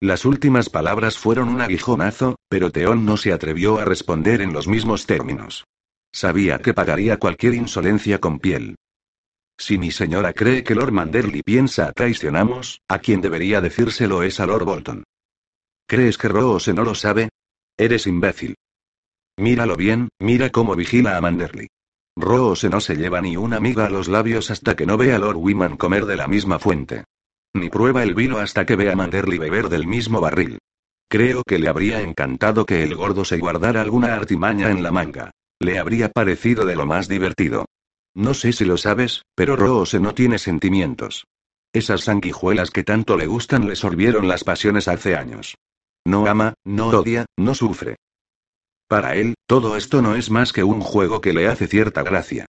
[0.00, 4.66] Las últimas palabras fueron un aguijonazo, pero Teón no se atrevió a responder en los
[4.66, 5.66] mismos términos.
[6.10, 8.76] Sabía que pagaría cualquier insolencia con piel.
[9.58, 14.46] Si mi señora cree que Lord Manderly piensa traicionamos, a quien debería decírselo es a
[14.46, 15.04] Lord Bolton.
[15.86, 17.28] ¿Crees que Rose no lo sabe?
[17.76, 18.54] Eres imbécil.
[19.36, 21.66] Míralo bien, mira cómo vigila a Manderly.
[22.16, 25.18] Rose no se lleva ni una miga a los labios hasta que no vea a
[25.18, 27.04] Lord Wiman comer de la misma fuente.
[27.56, 30.58] Ni prueba el vino hasta que vea a Manderly beber del mismo barril.
[31.08, 35.30] Creo que le habría encantado que el gordo se guardara alguna artimaña en la manga.
[35.58, 37.64] Le habría parecido de lo más divertido.
[38.14, 41.24] No sé si lo sabes, pero Rose no tiene sentimientos.
[41.72, 45.56] Esas sanguijuelas que tanto le gustan le sorbieron las pasiones hace años.
[46.04, 47.96] No ama, no odia, no sufre.
[48.86, 52.44] Para él, todo esto no es más que un juego que le hace cierta gracia.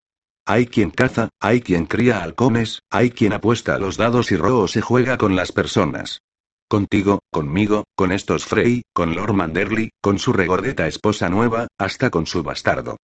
[0.49, 4.69] Hay quien caza, hay quien cría halcones, hay quien apuesta a los dados y rojo
[4.69, 6.21] se juega con las personas.
[6.69, 12.25] Contigo, conmigo, con estos Frey, con Lord Manderly, con su regordeta esposa nueva, hasta con
[12.27, 12.95] su bastardo.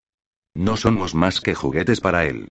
[0.56, 2.48] No somos más que juguetes para él.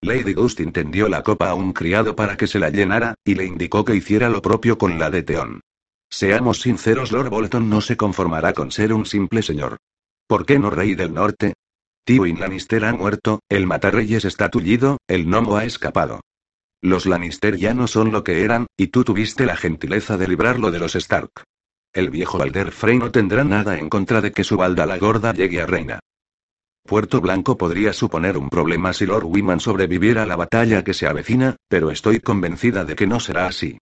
[0.00, 3.46] Lady Gustin tendió la copa a un criado para que se la llenara, y le
[3.46, 5.60] indicó que hiciera lo propio con la de Teón.
[6.08, 9.78] Seamos sinceros, Lord Bolton no se conformará con ser un simple señor.
[10.28, 11.54] ¿Por qué no rey del norte?
[12.06, 16.20] Tywin Lannister ha muerto, el matarreyes está tullido, el gnomo ha escapado.
[16.82, 20.70] Los Lannister ya no son lo que eran, y tú tuviste la gentileza de librarlo
[20.70, 21.30] de los Stark.
[21.94, 25.32] El viejo Valder Frey no tendrá nada en contra de que su balda la gorda
[25.32, 26.00] llegue a reina.
[26.86, 31.06] Puerto Blanco podría suponer un problema si Lord Wyman sobreviviera a la batalla que se
[31.06, 33.78] avecina, pero estoy convencida de que no será así.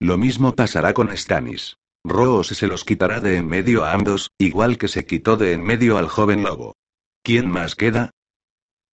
[0.00, 1.76] Lo mismo pasará con Stannis.
[2.04, 5.62] Rose se los quitará de en medio a ambos, igual que se quitó de en
[5.62, 6.74] medio al joven lobo.
[7.26, 8.12] ¿Quién más queda?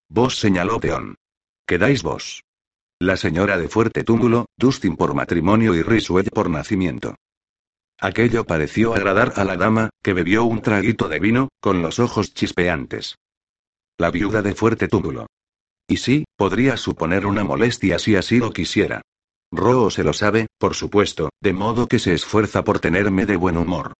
[0.09, 1.17] Vos señaló Peón.
[1.67, 2.41] Quedáis vos.
[2.99, 7.13] La señora de fuerte túmulo, Dustin por matrimonio y Riswell por nacimiento.
[7.99, 12.33] Aquello pareció agradar a la dama, que bebió un traguito de vino, con los ojos
[12.33, 13.19] chispeantes.
[13.99, 15.27] La viuda de fuerte túmulo.
[15.87, 19.03] Y sí, podría suponer una molestia si así lo quisiera.
[19.51, 23.57] Roo se lo sabe, por supuesto, de modo que se esfuerza por tenerme de buen
[23.57, 23.93] humor.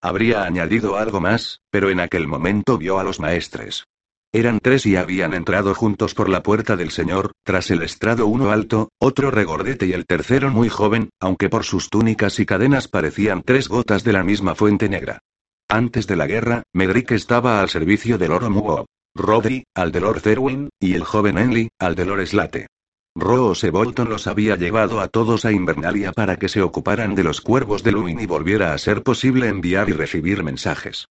[0.00, 3.84] Habría añadido algo más, pero en aquel momento vio a los maestres.
[4.32, 8.50] Eran tres y habían entrado juntos por la puerta del señor, tras el estrado uno
[8.50, 13.42] alto, otro regordete y el tercero muy joven, aunque por sus túnicas y cadenas parecían
[13.42, 15.20] tres gotas de la misma fuente negra.
[15.68, 18.86] Antes de la guerra, Medrick estaba al servicio del oro Muo.
[19.14, 22.66] Rodri, al de Lord Cerwin, y el joven Enlil, al de Lord Slate.
[23.18, 27.40] Rose Bolton los había llevado a todos a Invernalia para que se ocuparan de los
[27.40, 31.08] cuervos de Luin y volviera a ser posible enviar y recibir mensajes.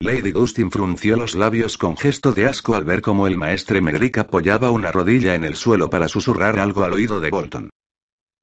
[0.00, 4.18] Lady Gustin frunció los labios con gesto de asco al ver cómo el maestre Medrick
[4.18, 7.70] apoyaba una rodilla en el suelo para susurrar algo al oído de Bolton.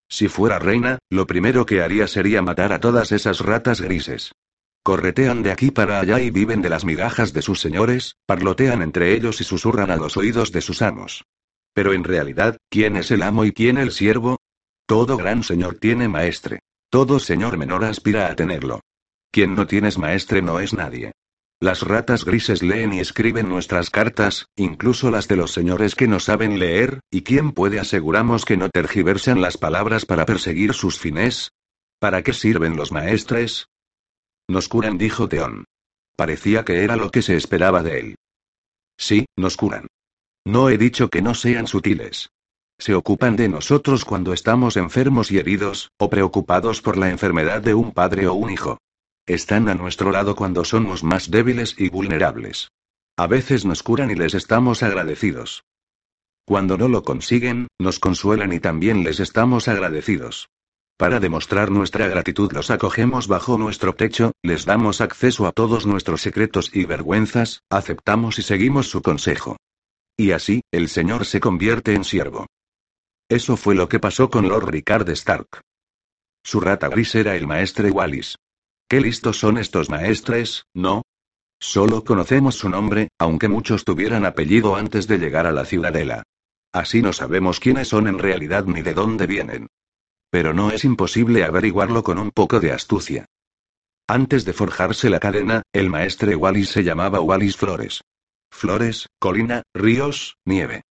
[0.08, 4.32] Si fuera reina, lo primero que haría sería matar a todas esas ratas grises.
[4.84, 9.14] Corretean de aquí para allá y viven de las migajas de sus señores, parlotean entre
[9.14, 11.26] ellos y susurran a los oídos de sus amos.
[11.78, 14.40] Pero en realidad, ¿quién es el amo y quién el siervo?
[14.88, 16.62] Todo gran señor tiene maestre.
[16.90, 18.82] Todo señor menor aspira a tenerlo.
[19.32, 21.12] Quien no tienes maestre no es nadie.
[21.60, 26.20] Las ratas grises leen y escriben nuestras cartas, incluso las de los señores que no
[26.20, 31.52] saben leer, y quién puede aseguramos que no tergiversan las palabras para perseguir sus fines.
[32.00, 33.68] ¿Para qué sirven los maestres?
[34.48, 35.66] Nos curan, dijo Teón.
[36.16, 38.16] Parecía que era lo que se esperaba de él.
[38.98, 39.86] Sí, nos curan.
[40.48, 42.30] No he dicho que no sean sutiles.
[42.80, 47.74] Se ocupan de nosotros cuando estamos enfermos y heridos, o preocupados por la enfermedad de
[47.74, 48.78] un padre o un hijo.
[49.26, 52.70] Están a nuestro lado cuando somos más débiles y vulnerables.
[53.18, 55.66] A veces nos curan y les estamos agradecidos.
[56.46, 60.48] Cuando no lo consiguen, nos consuelan y también les estamos agradecidos.
[60.96, 66.22] Para demostrar nuestra gratitud los acogemos bajo nuestro techo, les damos acceso a todos nuestros
[66.22, 69.58] secretos y vergüenzas, aceptamos y seguimos su consejo.
[70.18, 72.48] Y así, el Señor se convierte en siervo.
[73.30, 75.62] Eso fue lo que pasó con Lord Ricard Stark.
[76.44, 78.38] Su rata gris era el maestre Wallis.
[78.90, 81.04] Qué listos son estos maestres, ¿no?
[81.60, 86.24] Solo conocemos su nombre, aunque muchos tuvieran apellido antes de llegar a la ciudadela.
[86.72, 89.68] Así no sabemos quiénes son en realidad ni de dónde vienen.
[90.30, 93.26] Pero no es imposible averiguarlo con un poco de astucia.
[94.08, 98.02] Antes de forjarse la cadena, el maestre Wallis se llamaba Wallis Flores.
[98.58, 100.82] Flores, colina, ríos, nieve.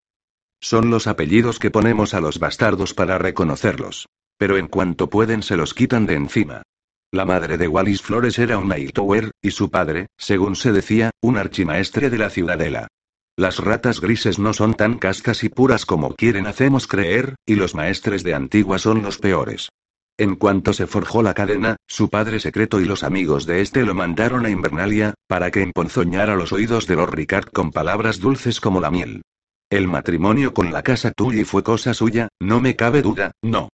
[0.60, 4.06] Son los apellidos que ponemos a los bastardos para reconocerlos.
[4.38, 6.62] Pero en cuanto pueden se los quitan de encima.
[7.10, 11.38] La madre de Wallis Flores era una Hightower, y su padre, según se decía, un
[11.38, 12.86] archimaestre de la ciudadela.
[13.36, 17.74] Las ratas grises no son tan castas y puras como quieren hacemos creer, y los
[17.74, 19.70] maestres de Antigua son los peores.
[20.18, 23.94] En cuanto se forjó la cadena, su padre secreto y los amigos de este lo
[23.94, 28.80] mandaron a Invernalia, para que emponzoñara los oídos de los Ricard con palabras dulces como
[28.80, 29.22] la miel.
[29.68, 33.68] El matrimonio con la casa Tully fue cosa suya, no me cabe duda, no.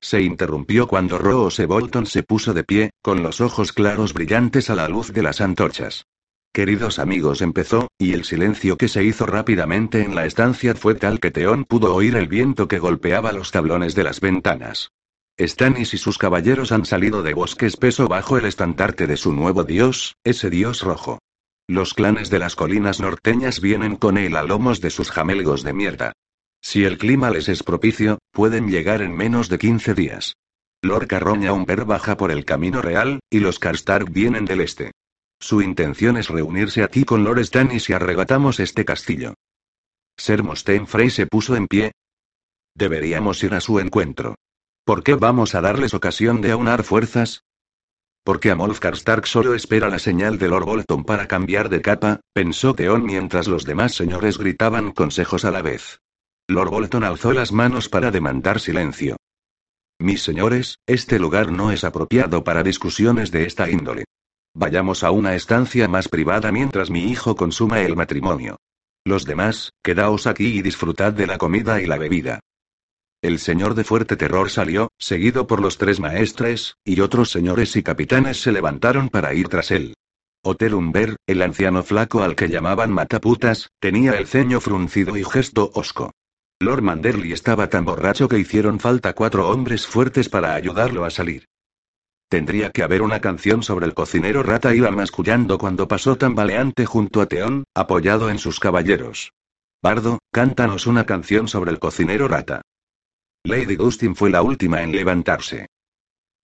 [0.00, 4.74] Se interrumpió cuando Rose Bolton se puso de pie, con los ojos claros brillantes a
[4.74, 6.06] la luz de las antorchas.
[6.52, 11.20] Queridos amigos, empezó, y el silencio que se hizo rápidamente en la estancia fue tal
[11.20, 14.90] que Teón pudo oír el viento que golpeaba los tablones de las ventanas.
[15.40, 19.62] Stannis y sus caballeros han salido de bosque espeso bajo el estandarte de su nuevo
[19.62, 21.20] dios, ese dios rojo.
[21.68, 25.72] Los clanes de las colinas norteñas vienen con él a lomos de sus jamelgos de
[25.72, 26.12] mierda.
[26.60, 30.34] Si el clima les es propicio, pueden llegar en menos de 15 días.
[30.82, 34.92] Lord Carroña Umber baja por el camino real, y los Karstark vienen del este.
[35.40, 39.34] Su intención es reunirse aquí con Lord Stannis y arrebatamos este castillo.
[40.16, 40.42] Ser
[40.86, 41.92] Frey se puso en pie.
[42.74, 44.34] Deberíamos ir a su encuentro.
[44.88, 47.44] ¿Por qué vamos a darles ocasión de aunar fuerzas?
[48.24, 52.72] Porque Amolfgar Stark solo espera la señal de Lord Bolton para cambiar de capa, pensó
[52.72, 56.00] Theon mientras los demás señores gritaban consejos a la vez.
[56.48, 59.18] Lord Bolton alzó las manos para demandar silencio.
[59.98, 64.06] Mis señores, este lugar no es apropiado para discusiones de esta índole.
[64.54, 68.56] Vayamos a una estancia más privada mientras mi hijo consuma el matrimonio.
[69.04, 72.40] Los demás, quedaos aquí y disfrutad de la comida y la bebida.
[73.20, 77.82] El señor de fuerte terror salió, seguido por los tres maestres, y otros señores y
[77.82, 79.94] capitanes se levantaron para ir tras él.
[80.44, 85.72] Hotel Umber, el anciano flaco al que llamaban mataputas, tenía el ceño fruncido y gesto
[85.74, 86.12] hosco.
[86.60, 91.46] Lord Manderly estaba tan borracho que hicieron falta cuatro hombres fuertes para ayudarlo a salir.
[92.28, 97.20] Tendría que haber una canción sobre el cocinero rata iba mascullando cuando pasó tambaleante junto
[97.20, 99.32] a Teón, apoyado en sus caballeros.
[99.82, 102.62] Bardo, cántanos una canción sobre el cocinero rata.
[103.44, 105.66] Lady Gustin fue la última en levantarse.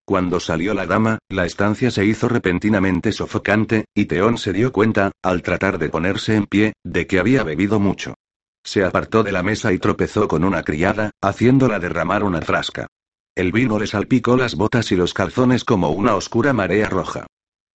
[0.07, 5.13] Cuando salió la dama, la estancia se hizo repentinamente sofocante, y Teón se dio cuenta,
[5.23, 8.15] al tratar de ponerse en pie, de que había bebido mucho.
[8.63, 12.87] Se apartó de la mesa y tropezó con una criada, haciéndola derramar una frasca.
[13.35, 17.27] El vino le salpicó las botas y los calzones como una oscura marea roja.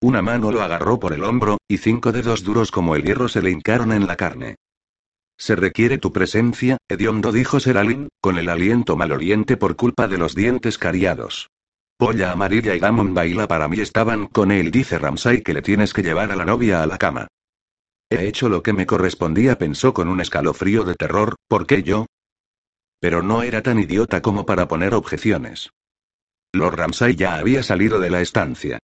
[0.02, 3.42] Una mano lo agarró por el hombro, y cinco dedos duros como el hierro se
[3.42, 4.56] le hincaron en la carne.
[5.40, 10.36] Se requiere tu presencia, hediondo dijo Seralin, con el aliento maloliente por culpa de los
[10.36, 11.50] dientes cariados.
[11.98, 15.94] Polla amarilla y Damon Baila para mí estaban con él, dice Ramsay que le tienes
[15.94, 17.28] que llevar a la novia a la cama.
[18.10, 22.06] He hecho lo que me correspondía, pensó con un escalofrío de terror, ¿por qué yo?
[23.00, 25.70] Pero no era tan idiota como para poner objeciones.
[26.52, 28.80] Lord Ramsay ya había salido de la estancia.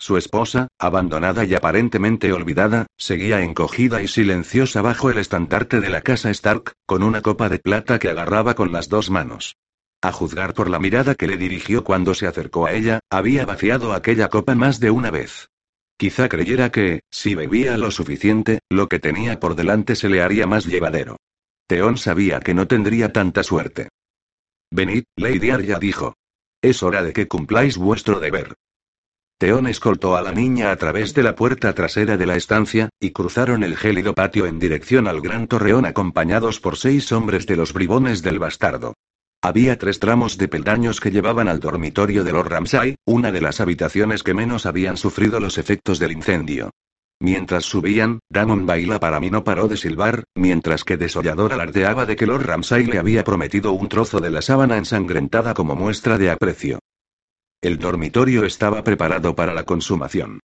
[0.00, 6.00] Su esposa, abandonada y aparentemente olvidada, seguía encogida y silenciosa bajo el estandarte de la
[6.00, 9.58] casa Stark, con una copa de plata que agarraba con las dos manos.
[10.00, 13.92] A juzgar por la mirada que le dirigió cuando se acercó a ella, había vaciado
[13.92, 15.50] aquella copa más de una vez.
[15.98, 20.46] Quizá creyera que, si bebía lo suficiente, lo que tenía por delante se le haría
[20.46, 21.18] más llevadero.
[21.66, 23.90] Teón sabía que no tendría tanta suerte.
[24.70, 26.14] Venid, Lady Arya dijo.
[26.62, 28.54] Es hora de que cumpláis vuestro deber.
[29.40, 33.12] Teón escoltó a la niña a través de la puerta trasera de la estancia, y
[33.12, 37.72] cruzaron el gélido patio en dirección al gran torreón acompañados por seis hombres de los
[37.72, 38.92] bribones del bastardo.
[39.40, 43.62] Había tres tramos de peldaños que llevaban al dormitorio de los Ramsay, una de las
[43.62, 46.68] habitaciones que menos habían sufrido los efectos del incendio.
[47.18, 52.14] Mientras subían, Damon Baila para mí no paró de silbar, mientras que Desollador alardeaba de
[52.14, 56.30] que Lord Ramsay le había prometido un trozo de la sábana ensangrentada como muestra de
[56.30, 56.78] aprecio.
[57.62, 60.40] El dormitorio estaba preparado para la consumación.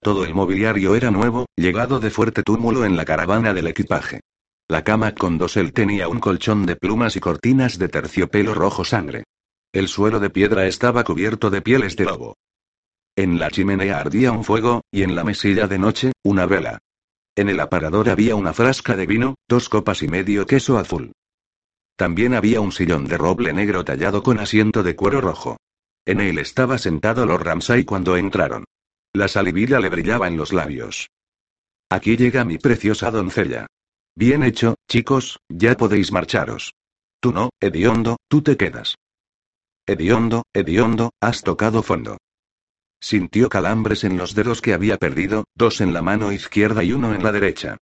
[0.00, 4.20] Todo el mobiliario era nuevo, llegado de fuerte túmulo en la caravana del equipaje.
[4.68, 9.24] La cama con dosel tenía un colchón de plumas y cortinas de terciopelo rojo sangre.
[9.72, 12.36] El suelo de piedra estaba cubierto de pieles de lobo.
[13.16, 16.78] En la chimenea ardía un fuego, y en la mesilla de noche, una vela.
[17.34, 21.10] En el aparador había una frasca de vino, dos copas y medio queso azul.
[21.96, 25.56] También había un sillón de roble negro tallado con asiento de cuero rojo.
[26.04, 28.64] En él estaba sentado Lord Ramsay cuando entraron.
[29.12, 31.10] La salivilla le brillaba en los labios.
[31.88, 33.66] Aquí llega mi preciosa doncella.
[34.14, 36.74] Bien hecho, chicos, ya podéis marcharos.
[37.20, 38.94] Tú no, Ediondo, tú te quedas.
[39.86, 42.18] Ediondo, Ediondo, has tocado fondo.
[43.00, 47.14] Sintió calambres en los dedos que había perdido, dos en la mano izquierda y uno
[47.14, 47.78] en la derecha.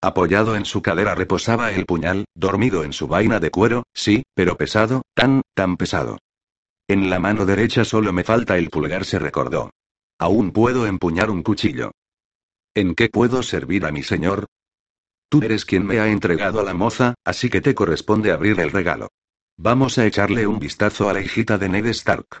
[0.00, 4.56] Apoyado en su cadera reposaba el puñal, dormido en su vaina de cuero, sí, pero
[4.56, 6.18] pesado, tan, tan pesado.
[6.88, 9.70] En la mano derecha solo me falta el pulgar, se recordó.
[10.18, 11.92] Aún puedo empuñar un cuchillo.
[12.74, 14.46] ¿En qué puedo servir a mi señor?
[15.28, 18.70] Tú eres quien me ha entregado a la moza, así que te corresponde abrir el
[18.70, 19.08] regalo.
[19.56, 22.40] Vamos a echarle un vistazo a la hijita de Ned Stark.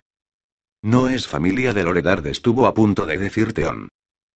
[0.82, 3.88] No es familia de Loredard, estuvo a punto de decir Theon.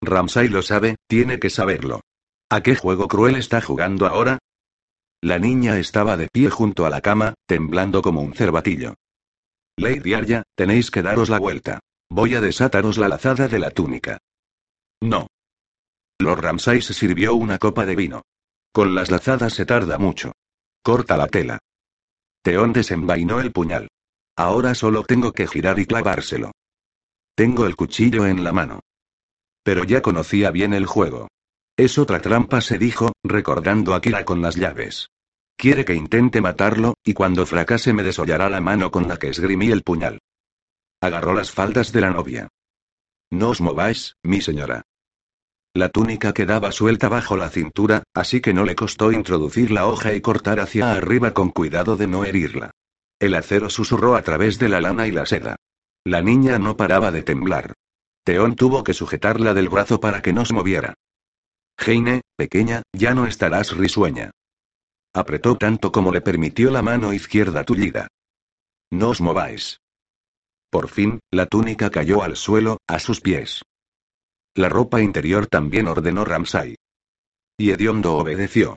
[0.01, 2.01] Ramsay lo sabe, tiene que saberlo.
[2.49, 4.37] ¿A qué juego cruel está jugando ahora?
[5.21, 8.93] La niña estaba de pie junto a la cama, temblando como un cervatillo.
[9.77, 11.79] Lady Arya, tenéis que daros la vuelta.
[12.09, 14.19] Voy a desataros la lazada de la túnica.
[15.01, 15.27] No.
[16.19, 18.21] Lord Ramsay se sirvió una copa de vino.
[18.71, 20.31] Con las lazadas se tarda mucho.
[20.81, 21.59] Corta la tela.
[22.41, 23.89] Teón desenvainó el puñal.
[24.37, 26.51] Ahora solo tengo que girar y clavárselo.
[27.35, 28.81] Tengo el cuchillo en la mano.
[29.63, 31.27] Pero ya conocía bien el juego.
[31.75, 35.09] Es otra trampa, se dijo, recordando a Kira con las llaves.
[35.57, 39.71] Quiere que intente matarlo, y cuando fracase me desollará la mano con la que esgrimí
[39.71, 40.19] el puñal.
[41.01, 42.49] Agarró las faldas de la novia.
[43.31, 44.83] No os mováis, mi señora.
[45.73, 50.13] La túnica quedaba suelta bajo la cintura, así que no le costó introducir la hoja
[50.13, 52.71] y cortar hacia arriba con cuidado de no herirla.
[53.19, 55.57] El acero susurró a través de la lana y la seda.
[56.05, 57.73] La niña no paraba de temblar.
[58.23, 60.93] Teón tuvo que sujetarla del brazo para que no se moviera.
[61.77, 64.31] Heine, pequeña, ya no estarás risueña.
[65.15, 68.09] Apretó tanto como le permitió la mano izquierda tullida.
[68.91, 69.79] No os mováis.
[70.69, 73.61] Por fin, la túnica cayó al suelo, a sus pies.
[74.55, 76.75] La ropa interior también ordenó Ramsay.
[77.57, 78.75] Y Ediondo obedeció.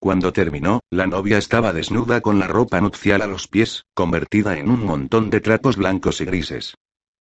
[0.00, 4.68] Cuando terminó, la novia estaba desnuda con la ropa nupcial a los pies, convertida en
[4.68, 6.74] un montón de trapos blancos y grises.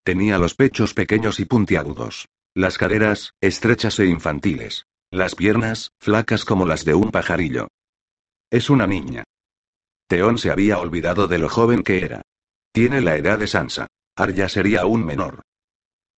[0.03, 2.27] Tenía los pechos pequeños y puntiagudos.
[2.55, 4.87] Las caderas, estrechas e infantiles.
[5.11, 7.67] Las piernas, flacas como las de un pajarillo.
[8.53, 9.23] Es una niña.
[10.07, 12.21] Teón se había olvidado de lo joven que era.
[12.71, 13.87] Tiene la edad de Sansa.
[14.15, 15.41] Arya sería aún menor.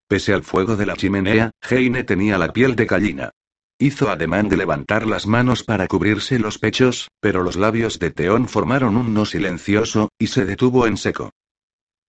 [0.10, 3.32] Pese al fuego de la chimenea, Heine tenía la piel de gallina.
[3.80, 8.50] Hizo ademán de levantar las manos para cubrirse los pechos, pero los labios de Teón
[8.50, 11.32] formaron un no silencioso, y se detuvo en seco.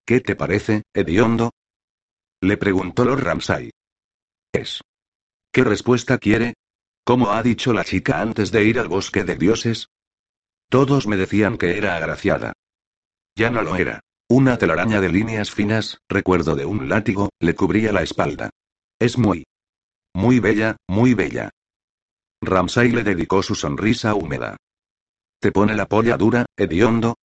[0.05, 1.53] ¿Qué te parece, hediondo?
[2.41, 3.71] Le preguntó Lord Ramsay.
[4.53, 4.81] Es.
[5.53, 6.55] ¿Qué respuesta quiere?
[7.05, 9.87] ¿Cómo ha dicho la chica antes de ir al bosque de dioses?
[10.69, 12.53] Todos me decían que era agraciada.
[13.37, 14.01] Ya no lo era.
[14.29, 18.51] Una telaraña de líneas finas, recuerdo de un látigo, le cubría la espalda.
[18.99, 19.45] Es muy.
[20.15, 21.51] Muy bella, muy bella.
[22.43, 24.57] Ramsay le dedicó su sonrisa húmeda.
[25.41, 27.17] ¿Te pone la polla dura, hediondo?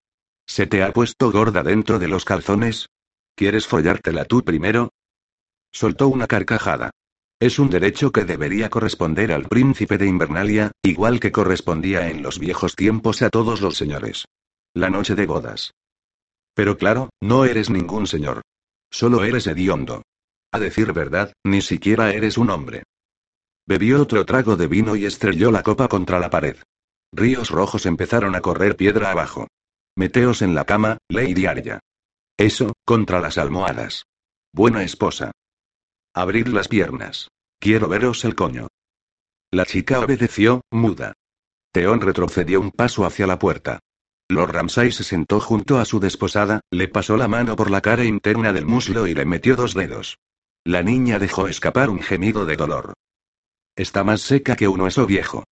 [0.45, 2.87] ¿Se te ha puesto gorda dentro de los calzones?
[3.35, 4.89] ¿Quieres follártela tú primero?
[5.71, 6.91] Soltó una carcajada.
[7.41, 12.37] Es un derecho que debería corresponder al príncipe de Invernalia, igual que correspondía en los
[12.37, 14.25] viejos tiempos a todos los señores.
[14.75, 15.73] La noche de bodas.
[16.53, 18.43] Pero claro, no eres ningún señor.
[18.91, 20.03] Solo eres hediondo.
[20.51, 22.83] A decir verdad, ni siquiera eres un hombre.
[23.65, 26.57] Bebió otro trago de vino y estrelló la copa contra la pared.
[27.11, 29.47] Ríos rojos empezaron a correr piedra abajo.
[29.97, 31.79] Meteos en la cama, Lady Arya.
[32.37, 34.03] Eso, contra las almohadas.
[34.53, 35.31] Buena esposa.
[36.13, 37.29] Abrid las piernas.
[37.57, 38.67] Quiero veros el coño.
[39.49, 41.13] La chica obedeció, muda.
[41.71, 43.79] Teón retrocedió un paso hacia la puerta.
[44.27, 48.03] Lord Ramsay se sentó junto a su desposada, le pasó la mano por la cara
[48.03, 50.17] interna del muslo y le metió dos dedos.
[50.65, 52.93] La niña dejó escapar un gemido de dolor.
[53.77, 55.45] Está más seca que un hueso viejo.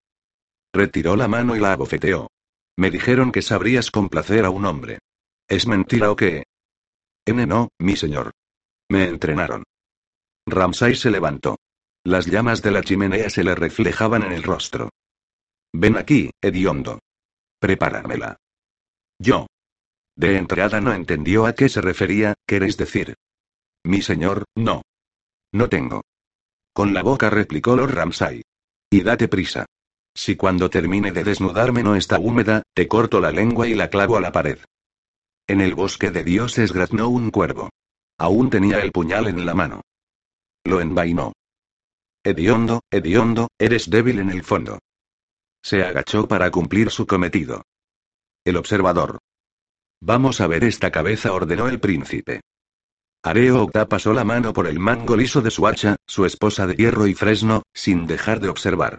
[0.72, 2.28] Retiró la mano y la abofeteó.
[2.76, 4.98] Me dijeron que sabrías complacer a un hombre.
[5.48, 6.44] ¿Es mentira o qué?
[7.26, 8.32] N no, mi señor.
[8.88, 9.62] Me entrenaron.
[10.50, 11.56] Ramsay se levantó.
[12.04, 14.90] Las llamas de la chimenea se le reflejaban en el rostro.
[15.72, 17.00] Ven aquí, hediondo.
[17.58, 18.36] Prepáramela.
[19.18, 19.46] Yo.
[20.16, 23.14] De entrada no entendió a qué se refería, ¿queréis decir?
[23.84, 24.82] Mi señor, no.
[25.52, 26.02] No tengo.
[26.72, 28.42] Con la boca replicó Lord Ramsay.
[28.90, 29.66] Y date prisa.
[30.14, 34.16] Si cuando termine de desnudarme no está húmeda, te corto la lengua y la clavo
[34.16, 34.58] a la pared.
[35.46, 37.70] En el bosque de dioses graznó un cuervo.
[38.18, 39.82] Aún tenía el puñal en la mano.
[40.64, 41.32] Lo envainó.
[42.24, 44.78] Hediondo, hediondo, eres débil en el fondo.
[45.62, 47.62] Se agachó para cumplir su cometido.
[48.44, 49.18] El observador.
[50.00, 52.40] Vamos a ver esta cabeza, ordenó el príncipe.
[53.22, 56.74] Areo Octa pasó la mano por el mango liso de su hacha, su esposa de
[56.74, 58.98] hierro y fresno, sin dejar de observar.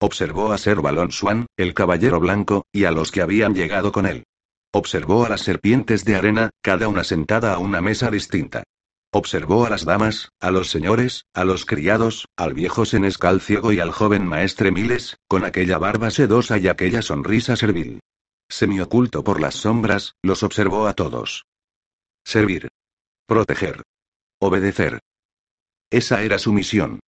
[0.00, 4.06] Observó a Ser Balón Swan, el caballero blanco, y a los que habían llegado con
[4.06, 4.24] él.
[4.72, 8.64] Observó a las serpientes de arena, cada una sentada a una mesa distinta.
[9.12, 13.80] Observó a las damas, a los señores, a los criados, al viejo senescal ciego y
[13.80, 18.00] al joven maestre Miles, con aquella barba sedosa y aquella sonrisa servil.
[18.48, 21.44] Semioculto por las sombras, los observó a todos.
[22.24, 22.68] Servir.
[23.26, 23.82] Proteger.
[24.40, 25.00] Obedecer.
[25.90, 27.00] Esa era su misión.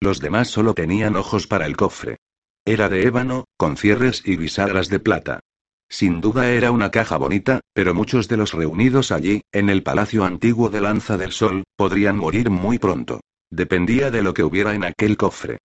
[0.00, 2.16] Los demás solo tenían ojos para el cofre.
[2.64, 5.40] Era de ébano, con cierres y bisagras de plata.
[5.88, 10.24] Sin duda era una caja bonita, pero muchos de los reunidos allí, en el palacio
[10.24, 13.20] antiguo de Lanza del Sol, podrían morir muy pronto.
[13.50, 15.58] Dependía de lo que hubiera en aquel cofre.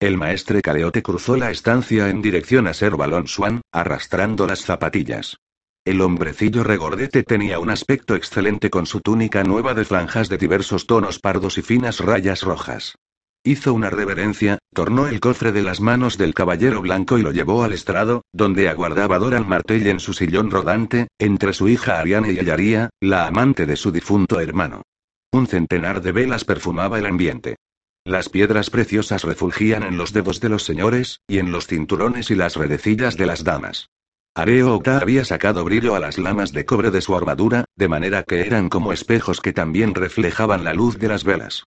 [0.00, 5.38] El maestre Caleote cruzó la estancia en dirección a Ser Balón Swan, arrastrando las zapatillas.
[5.84, 10.86] El hombrecillo regordete tenía un aspecto excelente con su túnica nueva de franjas de diversos
[10.86, 12.94] tonos pardos y finas rayas rojas.
[13.48, 17.64] Hizo una reverencia, tornó el cofre de las manos del caballero blanco y lo llevó
[17.64, 22.38] al estrado, donde aguardaba Doran Martell en su sillón rodante, entre su hija Ariane y
[22.40, 24.82] Ayaría, la amante de su difunto hermano.
[25.32, 27.56] Un centenar de velas perfumaba el ambiente.
[28.04, 32.34] Las piedras preciosas refulgían en los dedos de los señores, y en los cinturones y
[32.34, 33.88] las redecillas de las damas.
[34.34, 38.24] Areo Octa había sacado brillo a las lamas de cobre de su armadura, de manera
[38.24, 41.64] que eran como espejos que también reflejaban la luz de las velas.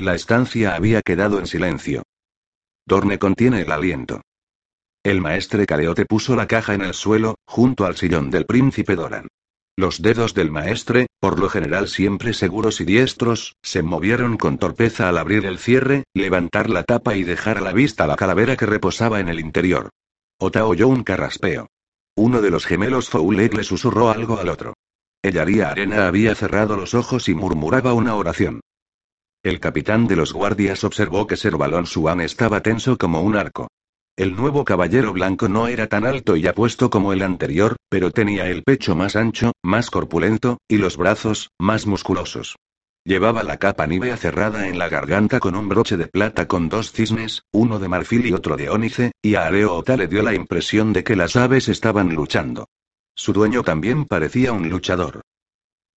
[0.00, 2.04] La estancia había quedado en silencio.
[2.86, 4.22] Dorne contiene el aliento.
[5.04, 9.28] El maestre Caleote puso la caja en el suelo, junto al sillón del príncipe Doran.
[9.76, 15.10] Los dedos del maestre, por lo general siempre seguros y diestros, se movieron con torpeza
[15.10, 18.64] al abrir el cierre, levantar la tapa y dejar a la vista la calavera que
[18.64, 19.90] reposaba en el interior.
[20.38, 21.66] Ota oyó un carraspeo.
[22.16, 24.72] Uno de los gemelos Foulet le susurró algo al otro.
[25.20, 28.60] Ellaría Arena había cerrado los ojos y murmuraba una oración.
[29.42, 33.68] El capitán de los guardias observó que Servalón Suan estaba tenso como un arco.
[34.14, 38.48] El nuevo caballero blanco no era tan alto y apuesto como el anterior, pero tenía
[38.48, 42.56] el pecho más ancho, más corpulento, y los brazos, más musculosos.
[43.02, 46.92] Llevaba la capa nívea cerrada en la garganta con un broche de plata con dos
[46.92, 50.92] cisnes, uno de marfil y otro de ónice, y a Areota le dio la impresión
[50.92, 52.66] de que las aves estaban luchando.
[53.14, 55.22] Su dueño también parecía un luchador.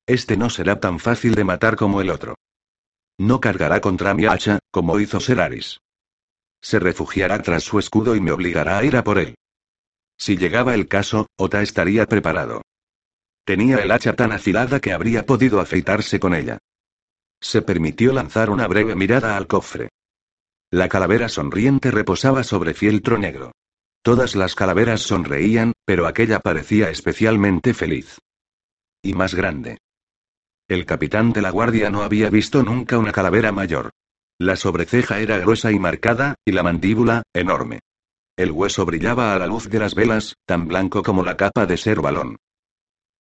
[0.07, 2.35] Este no será tan fácil de matar como el otro.
[3.17, 5.79] No cargará contra mi hacha, como hizo Seraris.
[6.61, 9.35] Se refugiará tras su escudo y me obligará a ir a por él.
[10.17, 12.61] Si llegaba el caso, Ota estaría preparado.
[13.45, 16.59] Tenía el hacha tan afilada que habría podido afeitarse con ella.
[17.41, 19.89] Se permitió lanzar una breve mirada al cofre.
[20.71, 23.51] La calavera sonriente reposaba sobre fieltro negro.
[24.01, 28.17] Todas las calaveras sonreían, pero aquella parecía especialmente feliz.
[29.01, 29.77] Y más grande.
[30.67, 33.91] El capitán de la guardia no había visto nunca una calavera mayor.
[34.39, 37.79] La sobreceja era gruesa y marcada, y la mandíbula, enorme.
[38.37, 41.77] El hueso brillaba a la luz de las velas, tan blanco como la capa de
[41.77, 42.37] ser balón.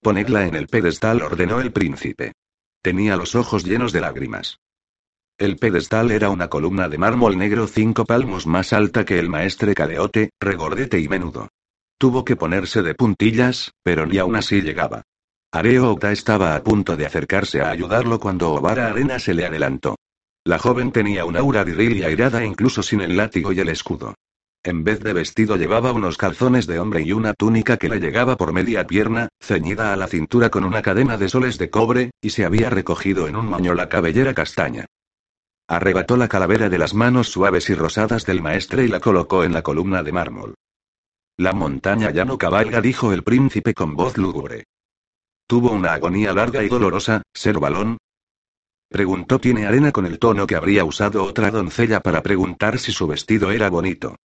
[0.01, 2.33] Ponedla en el pedestal, ordenó el príncipe.
[2.81, 4.57] Tenía los ojos llenos de lágrimas.
[5.37, 9.75] El pedestal era una columna de mármol negro cinco palmos más alta que el maestre
[9.75, 11.49] Caleote, regordete y menudo.
[11.97, 15.03] Tuvo que ponerse de puntillas, pero ni aún así llegaba.
[15.53, 19.97] Areo estaba a punto de acercarse a ayudarlo cuando Obara Arena se le adelantó.
[20.43, 24.15] La joven tenía un aura viril y airada incluso sin el látigo y el escudo.
[24.63, 28.35] En vez de vestido llevaba unos calzones de hombre y una túnica que le llegaba
[28.35, 32.31] por media pierna, ceñida a la cintura con una cadena de soles de cobre, y
[32.31, 34.87] se había recogido en un moño la cabellera castaña.
[35.67, 39.53] Arrebató la calavera de las manos suaves y rosadas del maestre y la colocó en
[39.53, 40.55] la columna de mármol.
[41.37, 44.63] La montaña ya no cabalga, dijo el príncipe con voz lúgubre.
[45.47, 47.97] Tuvo una agonía larga y dolorosa, ser balón.
[48.89, 53.07] Preguntó Tiene Arena con el tono que habría usado otra doncella para preguntar si su
[53.07, 54.15] vestido era bonito.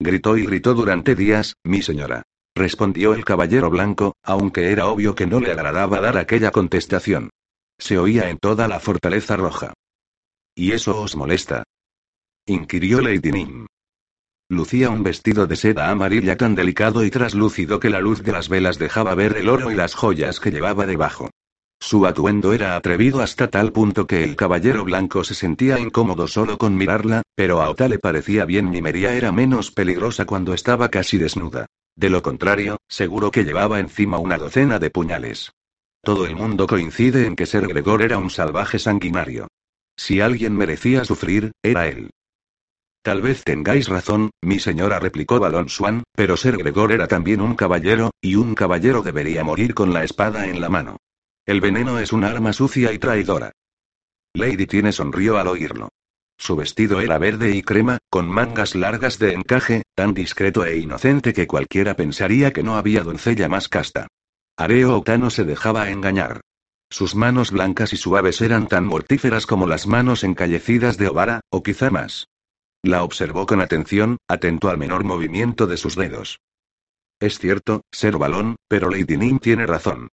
[0.00, 2.24] Gritó y gritó durante días, mi señora.
[2.56, 7.30] Respondió el caballero blanco, aunque era obvio que no le agradaba dar aquella contestación.
[7.78, 9.72] Se oía en toda la fortaleza roja.
[10.54, 11.64] ¿Y eso os molesta?
[12.46, 13.66] inquirió Lady Nim.
[14.50, 18.50] Lucía un vestido de seda amarilla tan delicado y traslúcido que la luz de las
[18.50, 21.30] velas dejaba ver el oro y las joyas que llevaba debajo.
[21.80, 26.58] Su atuendo era atrevido hasta tal punto que el caballero blanco se sentía incómodo solo
[26.58, 31.16] con mirarla, pero a Ota le parecía bien Mimería era menos peligrosa cuando estaba casi
[31.16, 31.66] desnuda.
[31.96, 35.52] De lo contrario, seguro que llevaba encima una docena de puñales.
[36.02, 39.48] Todo el mundo coincide en que Ser Gregor era un salvaje sanguinario.
[39.96, 42.10] Si alguien merecía sufrir, era él.
[43.04, 47.54] Tal vez tengáis razón, mi señora replicó Balon Swan, pero Ser Gregor era también un
[47.54, 50.96] caballero, y un caballero debería morir con la espada en la mano.
[51.44, 53.52] El veneno es un arma sucia y traidora.
[54.32, 55.90] Lady Tiene sonrió al oírlo.
[56.38, 61.34] Su vestido era verde y crema, con mangas largas de encaje, tan discreto e inocente
[61.34, 64.08] que cualquiera pensaría que no había doncella más casta.
[64.56, 66.40] Areo Otano se dejaba engañar.
[66.88, 71.62] Sus manos blancas y suaves eran tan mortíferas como las manos encallecidas de Obara, o
[71.62, 72.28] quizá más.
[72.84, 76.40] La observó con atención, atento al menor movimiento de sus dedos.
[77.18, 80.08] Es cierto, ser balón, pero Lady Nim tiene razón.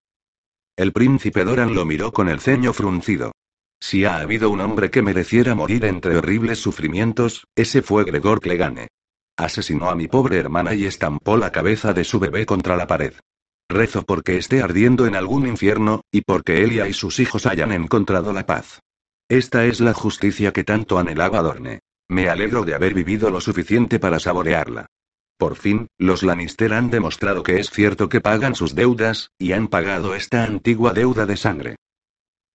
[0.77, 3.33] El príncipe Doran lo miró con el ceño fruncido.
[3.81, 8.87] Si ha habido un hombre que mereciera morir entre horribles sufrimientos, ese fue Gregor Clegane.
[9.37, 13.15] Asesinó a mi pobre hermana y estampó la cabeza de su bebé contra la pared.
[13.69, 18.33] Rezo porque esté ardiendo en algún infierno, y porque Elia y sus hijos hayan encontrado
[18.33, 18.79] la paz.
[19.29, 21.81] Esta es la justicia que tanto anhelaba Dorne.
[22.11, 24.87] Me alegro de haber vivido lo suficiente para saborearla.
[25.39, 29.69] Por fin, los Lannister han demostrado que es cierto que pagan sus deudas, y han
[29.69, 31.77] pagado esta antigua deuda de sangre.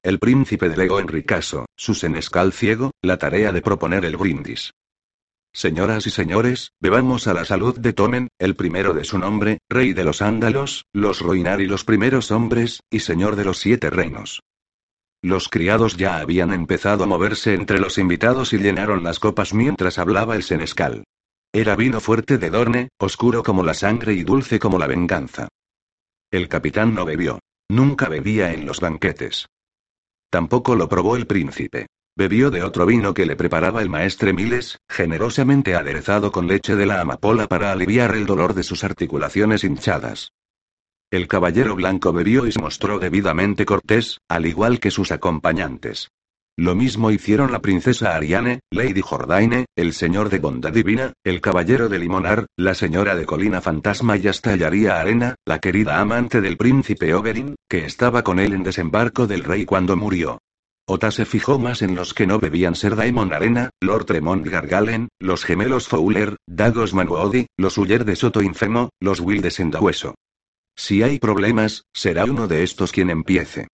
[0.03, 4.73] El príncipe delegó en Ricaso, su senescal ciego, la tarea de proponer el brindis.
[5.53, 9.93] Señoras y señores, bebamos a la salud de Tomen, el primero de su nombre, rey
[9.93, 14.41] de los ándalos, los Roinar y los primeros hombres, y señor de los siete reinos.
[15.25, 19.97] Los criados ya habían empezado a moverse entre los invitados y llenaron las copas mientras
[19.97, 21.03] hablaba el senescal.
[21.51, 25.47] Era vino fuerte de Dorne, oscuro como la sangre y dulce como la venganza.
[26.29, 27.39] El capitán no bebió.
[27.69, 29.47] Nunca bebía en los banquetes.
[30.29, 31.87] Tampoco lo probó el príncipe.
[32.15, 36.85] Bebió de otro vino que le preparaba el maestre Miles, generosamente aderezado con leche de
[36.85, 40.33] la amapola para aliviar el dolor de sus articulaciones hinchadas.
[41.11, 46.09] El caballero blanco bebió y se mostró debidamente cortés, al igual que sus acompañantes.
[46.57, 51.89] Lo mismo hicieron la princesa Ariane, Lady Jordaine, el señor de bondad divina, el caballero
[51.89, 56.55] de Limonar, la señora de colina fantasma y hasta Yaría Arena, la querida amante del
[56.55, 60.39] príncipe Oberyn, que estaba con él en desembarco del rey cuando murió.
[60.87, 65.09] Ota se fijó más en los que no bebían ser Daemon Arena, Lord Tremont Gargalen,
[65.19, 70.15] los gemelos Fowler, Dagos Manuodi, los Uller de Soto Infemo, los Will de Sendahueso.
[70.75, 73.67] Si hay problemas, será uno de estos quien empiece.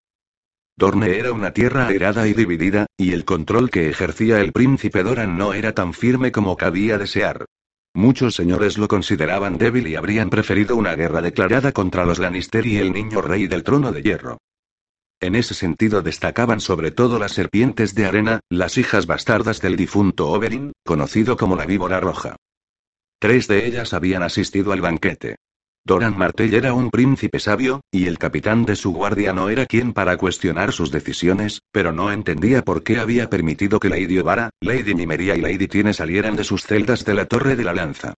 [0.78, 5.38] Dorne era una tierra airada y dividida, y el control que ejercía el príncipe Doran
[5.38, 7.46] no era tan firme como cabía desear.
[7.94, 12.78] Muchos señores lo consideraban débil y habrían preferido una guerra declarada contra los Lannister y
[12.78, 14.38] el niño rey del trono de hierro.
[15.20, 20.30] En ese sentido destacaban sobre todo las serpientes de arena, las hijas bastardas del difunto
[20.30, 22.38] Oberyn, conocido como la víbora roja.
[23.20, 25.36] Tres de ellas habían asistido al banquete.
[25.84, 29.94] Doran Martell era un príncipe sabio, y el capitán de su guardia no era quien
[29.94, 34.94] para cuestionar sus decisiones, pero no entendía por qué había permitido que Lady Ovara, Lady
[34.94, 38.14] Nimeria y Lady Tiene salieran de sus celdas de la Torre de la Lanza.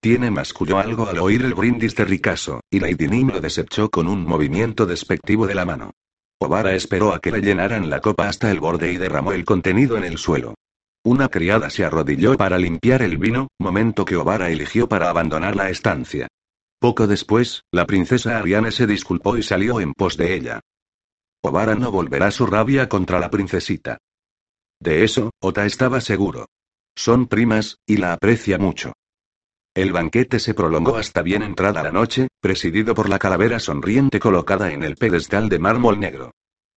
[0.00, 4.06] Tiene masculló algo al oír el brindis de Ricaso, y Lady Nim lo desechó con
[4.06, 5.92] un movimiento despectivo de la mano.
[6.38, 9.96] Ovara esperó a que le llenaran la copa hasta el borde y derramó el contenido
[9.96, 10.54] en el suelo.
[11.02, 15.70] Una criada se arrodilló para limpiar el vino, momento que Ovara eligió para abandonar la
[15.70, 16.28] estancia.
[16.84, 20.60] Poco después, la princesa Ariane se disculpó y salió en pos de ella.
[21.42, 23.96] Obara no volverá su rabia contra la princesita.
[24.80, 26.44] De eso, Ota estaba seguro.
[26.94, 28.92] Son primas, y la aprecia mucho.
[29.74, 34.70] El banquete se prolongó hasta bien entrada la noche, presidido por la calavera sonriente colocada
[34.70, 36.32] en el pedestal de mármol negro.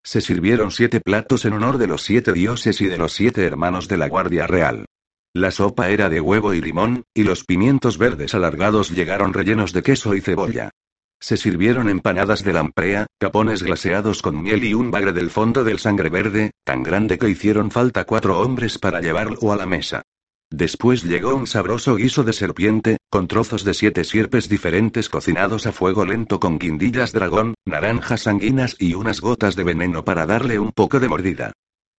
[0.05, 3.89] Se sirvieron siete platos en honor de los siete dioses y de los siete hermanos
[3.89, 4.85] de la Guardia Real.
[5.33, 9.83] La sopa era de huevo y limón, y los pimientos verdes alargados llegaron rellenos de
[9.83, 10.71] queso y cebolla.
[11.19, 15.79] Se sirvieron empanadas de lamprea, capones glaseados con miel y un bagre del fondo del
[15.79, 20.03] sangre verde, tan grande que hicieron falta cuatro hombres para llevarlo a la mesa.
[20.49, 25.71] Después llegó un sabroso guiso de serpiente, con trozos de siete sierpes diferentes cocinados a
[25.71, 30.71] fuego lento con guindillas dragón, naranjas sanguinas y unas gotas de veneno para darle un
[30.71, 31.51] poco de mordida.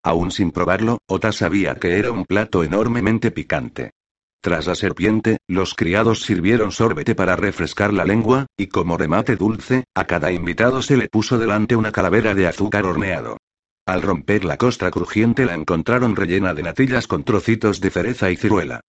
[0.02, 3.90] Aún sin probarlo, Ota sabía que era un plato enormemente picante.
[4.40, 9.84] Tras la serpiente, los criados sirvieron sorbete para refrescar la lengua, y como remate dulce,
[9.94, 13.36] a cada invitado se le puso delante una calavera de azúcar horneado.
[13.84, 18.36] Al romper la costra crujiente la encontraron rellena de natillas con trocitos de cereza y
[18.36, 18.80] ciruela.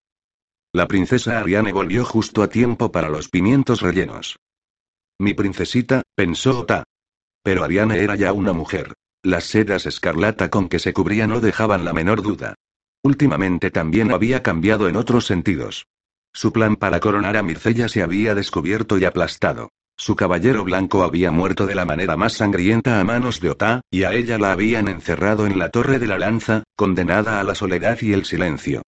[0.73, 4.37] La princesa Ariane volvió justo a tiempo para los pimientos rellenos.
[5.19, 6.85] Mi princesita, pensó Ota.
[7.43, 8.93] Pero Ariane era ya una mujer.
[9.23, 12.55] Las sedas escarlata con que se cubría no dejaban la menor duda.
[13.03, 15.87] Últimamente también había cambiado en otros sentidos.
[16.33, 19.71] Su plan para coronar a Mircella se había descubierto y aplastado.
[19.97, 24.05] Su caballero blanco había muerto de la manera más sangrienta a manos de Ota, y
[24.05, 27.99] a ella la habían encerrado en la torre de la lanza, condenada a la soledad
[28.01, 28.83] y el silencio.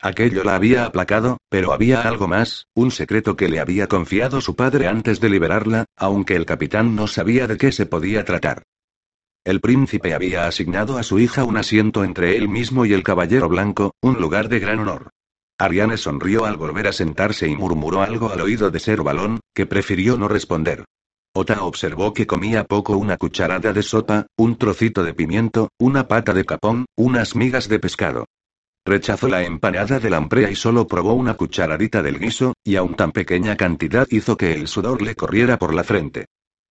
[0.00, 4.56] Aquello la había aplacado, pero había algo más, un secreto que le había confiado su
[4.56, 8.64] padre antes de liberarla, aunque el capitán no sabía de qué se podía tratar.
[9.46, 13.48] El príncipe había asignado a su hija un asiento entre él mismo y el caballero
[13.48, 15.10] blanco, un lugar de gran honor.
[15.56, 19.64] Ariane sonrió al volver a sentarse y murmuró algo al oído de Ser Balón, que
[19.64, 20.84] prefirió no responder.
[21.32, 26.32] Ota observó que comía poco una cucharada de sopa, un trocito de pimiento, una pata
[26.34, 28.24] de capón, unas migas de pescado.
[28.84, 33.12] Rechazó la empanada de lamprea y solo probó una cucharadita del guiso, y aun tan
[33.12, 36.26] pequeña cantidad hizo que el sudor le corriera por la frente.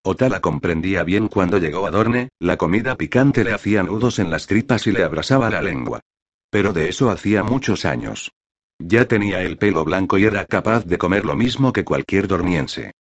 [0.08, 4.30] Ota la comprendía bien cuando llegó a Dorne, la comida picante le hacía nudos en
[4.30, 6.00] las tripas y le abrasaba la lengua.
[6.52, 8.32] Pero de eso hacía muchos años.
[8.78, 12.92] Ya tenía el pelo blanco y era capaz de comer lo mismo que cualquier dormiense.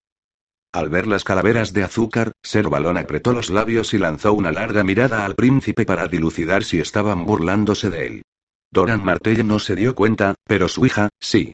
[0.72, 4.82] Al ver las calaveras de azúcar, Ser Balón apretó los labios y lanzó una larga
[4.82, 8.22] mirada al príncipe para dilucidar si estaban burlándose de él.
[8.70, 11.52] Doran Martell no se dio cuenta, pero su hija, sí.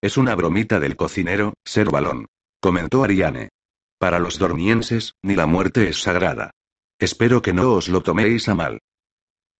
[0.00, 2.26] Es una bromita del cocinero, Ser Balón.
[2.60, 3.48] Comentó Ariane.
[4.02, 6.50] Para los dormienses, ni la muerte es sagrada.
[6.98, 8.80] Espero que no os lo toméis a mal.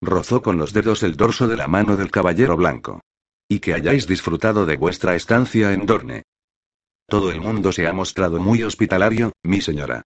[0.01, 3.03] Rozó con los dedos el dorso de la mano del caballero blanco.
[3.49, 6.25] Y que hayáis disfrutado de vuestra estancia en Dorne.
[7.07, 10.03] Todo el mundo se ha mostrado muy hospitalario, mi señora.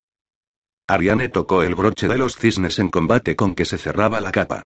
[0.87, 4.65] Ariane tocó el broche de los cisnes en combate con que se cerraba la capa.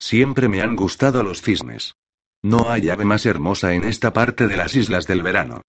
[0.00, 1.94] Siempre me han gustado los cisnes.
[2.42, 5.62] No hay ave más hermosa en esta parte de las islas del verano.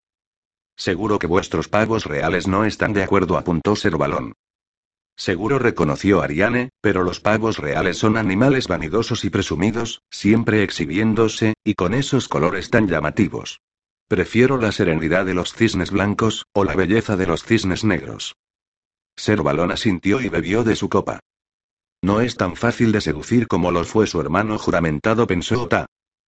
[0.76, 4.34] Seguro que vuestros pavos reales no están de acuerdo, apuntó Servalón.
[5.16, 11.76] Seguro reconoció Ariane, pero los pavos reales son animales vanidosos y presumidos, siempre exhibiéndose, y
[11.76, 13.62] con esos colores tan llamativos.
[14.08, 18.36] Prefiero la serenidad de los cisnes blancos, o la belleza de los cisnes negros.
[19.16, 21.20] Servalón asintió y bebió de su copa.
[22.02, 25.86] No es tan fácil de seducir como lo fue su hermano juramentado, pensó Ota.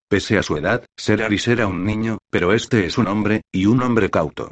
[0.08, 3.82] Pese a su edad, Seraris era un niño, pero este es un hombre, y un
[3.82, 4.52] hombre cauto.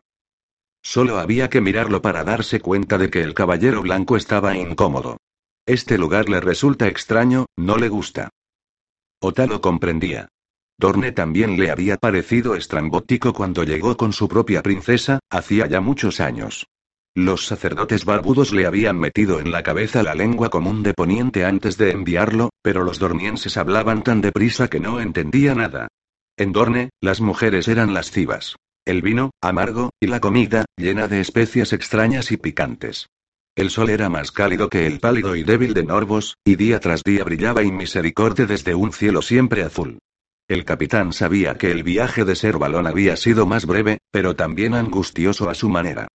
[0.83, 5.17] Solo había que mirarlo para darse cuenta de que el caballero blanco estaba incómodo.
[5.65, 8.29] Este lugar le resulta extraño, no le gusta.
[9.21, 10.29] Otalo comprendía.
[10.79, 16.19] Dorne también le había parecido estrambótico cuando llegó con su propia princesa, hacía ya muchos
[16.19, 16.65] años.
[17.13, 21.77] Los sacerdotes barbudos le habían metido en la cabeza la lengua común de Poniente antes
[21.77, 25.89] de enviarlo, pero los dormienses hablaban tan deprisa que no entendía nada.
[26.37, 28.55] En Dorne, las mujeres eran lascivas.
[28.85, 33.07] El vino, amargo, y la comida, llena de especias extrañas y picantes.
[33.57, 37.03] El sol era más cálido que el pálido y débil de Norvos, y día tras
[37.03, 39.99] día brillaba inmisericordia desde un cielo siempre azul.
[40.47, 44.73] El capitán sabía que el viaje de Ser Balón había sido más breve, pero también
[44.73, 46.07] angustioso a su manera.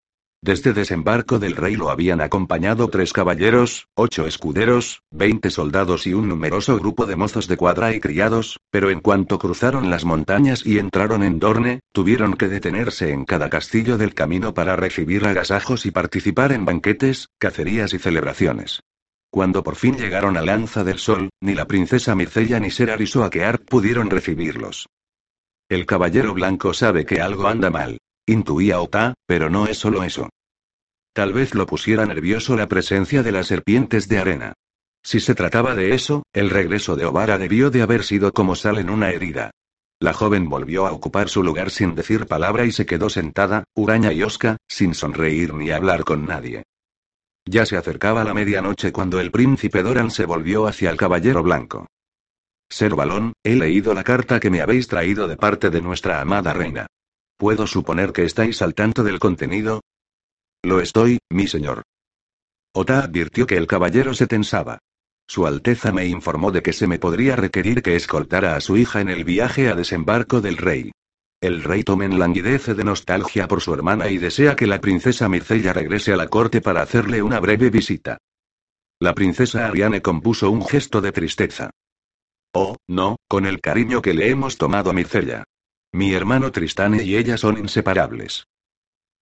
[0.47, 6.28] Desde desembarco del rey lo habían acompañado tres caballeros, ocho escuderos, veinte soldados y un
[6.28, 10.78] numeroso grupo de mozos de cuadra y criados, pero en cuanto cruzaron las montañas y
[10.78, 15.90] entraron en Dorne, tuvieron que detenerse en cada castillo del camino para recibir agasajos y
[15.90, 18.84] participar en banquetes, cacerías y celebraciones.
[19.30, 23.62] Cuando por fin llegaron a Lanza del Sol, ni la princesa Mircella ni Ser Arisoakear
[23.62, 24.86] pudieron recibirlos.
[25.68, 27.99] El caballero blanco sabe que algo anda mal.
[28.28, 30.28] Intuía Ota, pero no es solo eso.
[31.16, 34.52] Tal vez lo pusiera nervioso la presencia de las serpientes de arena.
[35.02, 38.76] Si se trataba de eso, el regreso de Obara debió de haber sido como sal
[38.76, 39.50] en una herida.
[39.98, 44.12] La joven volvió a ocupar su lugar sin decir palabra y se quedó sentada, huraña
[44.12, 46.64] y osca, sin sonreír ni hablar con nadie.
[47.46, 51.86] Ya se acercaba la medianoche cuando el príncipe Doran se volvió hacia el caballero blanco.
[52.68, 56.52] Ser Balón, he leído la carta que me habéis traído de parte de nuestra amada
[56.52, 56.88] reina.
[57.38, 59.80] ¿Puedo suponer que estáis al tanto del contenido?
[60.66, 61.82] Lo estoy, mi señor.
[62.74, 64.80] Ota advirtió que el caballero se tensaba.
[65.28, 69.00] Su Alteza me informó de que se me podría requerir que escoltara a su hija
[69.00, 70.90] en el viaje a desembarco del rey.
[71.40, 75.72] El rey Tomen languidece de nostalgia por su hermana y desea que la princesa Mircella
[75.72, 78.18] regrese a la corte para hacerle una breve visita.
[78.98, 81.70] La princesa Ariane compuso un gesto de tristeza.
[82.52, 85.44] Oh, no, con el cariño que le hemos tomado a Mircella.
[85.92, 88.48] Mi hermano Tristane y ella son inseparables.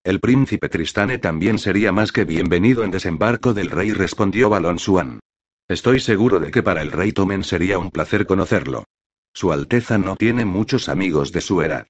[0.04, 5.20] El príncipe Tristane también sería más que bienvenido en desembarco del rey, respondió Balon Suan.
[5.66, 8.84] Estoy seguro de que para el rey Tomen sería un placer conocerlo.
[9.32, 11.86] Su Alteza no tiene muchos amigos de su edad.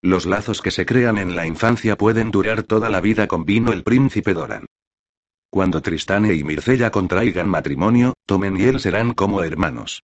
[0.00, 3.82] Los lazos que se crean en la infancia pueden durar toda la vida, convino el
[3.82, 4.64] príncipe Doran.
[5.50, 10.04] Cuando Tristane y Mircella contraigan matrimonio, Tomen y él serán como hermanos.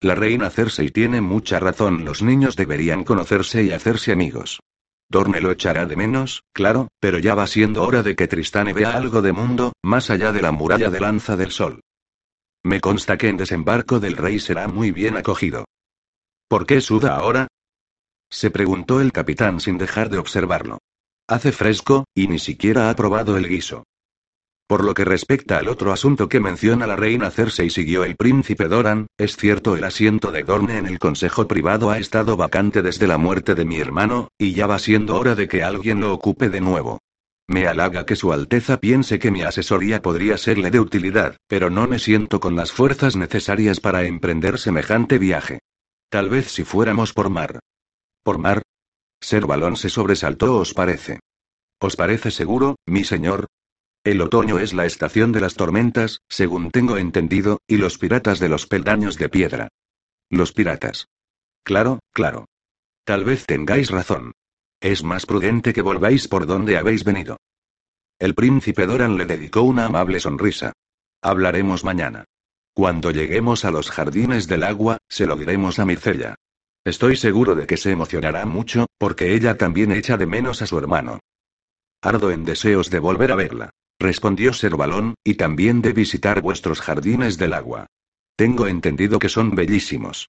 [0.00, 4.60] La reina Cersei tiene mucha razón, los niños deberían conocerse y hacerse amigos.
[5.08, 8.96] Dorne lo echará de menos, claro, pero ya va siendo hora de que Tristane vea
[8.96, 11.80] algo de mundo, más allá de la muralla de lanza del sol.
[12.62, 15.66] Me consta que en desembarco del rey será muy bien acogido.
[16.48, 17.48] ¿Por qué suda ahora?
[18.30, 20.78] Se preguntó el capitán sin dejar de observarlo.
[21.28, 23.84] Hace fresco, y ni siquiera ha probado el guiso.
[24.66, 28.66] Por lo que respecta al otro asunto que menciona la reina Cersei siguió el príncipe
[28.66, 33.06] Doran, es cierto el asiento de Dorne en el consejo privado ha estado vacante desde
[33.06, 36.48] la muerte de mi hermano, y ya va siendo hora de que alguien lo ocupe
[36.48, 37.00] de nuevo.
[37.46, 41.86] Me halaga que Su Alteza piense que mi asesoría podría serle de utilidad, pero no
[41.86, 45.58] me siento con las fuerzas necesarias para emprender semejante viaje.
[46.08, 47.60] Tal vez si fuéramos por mar.
[48.22, 48.62] ¿Por mar?
[49.20, 51.20] Ser balón se sobresaltó, ¿os parece?
[51.80, 53.46] ¿Os parece seguro, mi señor?
[54.04, 58.50] El otoño es la estación de las tormentas, según tengo entendido, y los piratas de
[58.50, 59.68] los peldaños de piedra.
[60.28, 61.08] Los piratas.
[61.62, 62.44] Claro, claro.
[63.04, 64.32] Tal vez tengáis razón.
[64.78, 67.38] Es más prudente que volváis por donde habéis venido.
[68.18, 70.74] El príncipe Doran le dedicó una amable sonrisa.
[71.22, 72.26] Hablaremos mañana.
[72.74, 76.34] Cuando lleguemos a los jardines del agua, se lo diremos a Micella.
[76.84, 80.76] Estoy seguro de que se emocionará mucho, porque ella también echa de menos a su
[80.76, 81.20] hermano.
[82.02, 87.38] Ardo en deseos de volver a verla respondió Servalón, y también de visitar vuestros jardines
[87.38, 87.86] del agua.
[88.36, 90.28] Tengo entendido que son bellísimos.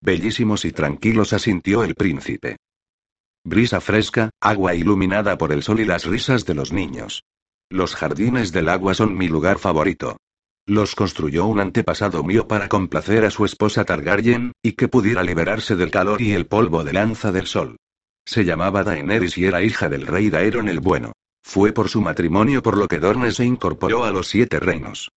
[0.00, 2.56] Bellísimos y tranquilos asintió el príncipe.
[3.44, 7.24] Brisa fresca, agua iluminada por el sol y las risas de los niños.
[7.70, 10.18] Los jardines del agua son mi lugar favorito.
[10.66, 15.76] Los construyó un antepasado mío para complacer a su esposa Targaryen, y que pudiera liberarse
[15.76, 17.76] del calor y el polvo de lanza del sol.
[18.24, 21.12] Se llamaba Daenerys y era hija del rey Daeron el Bueno.
[21.48, 25.12] Fue por su matrimonio por lo que Dorne se incorporó a los siete reinos.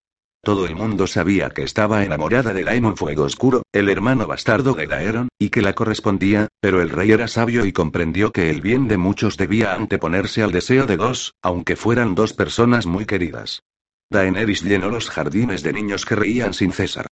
[0.44, 4.86] Todo el mundo sabía que estaba enamorada de Daemon Fuego Oscuro, el hermano bastardo de
[4.86, 8.88] Daeron, y que la correspondía, pero el rey era sabio y comprendió que el bien
[8.88, 13.62] de muchos debía anteponerse al deseo de dos, aunque fueran dos personas muy queridas.
[14.10, 17.06] Daenerys llenó los jardines de niños que reían sin cesar.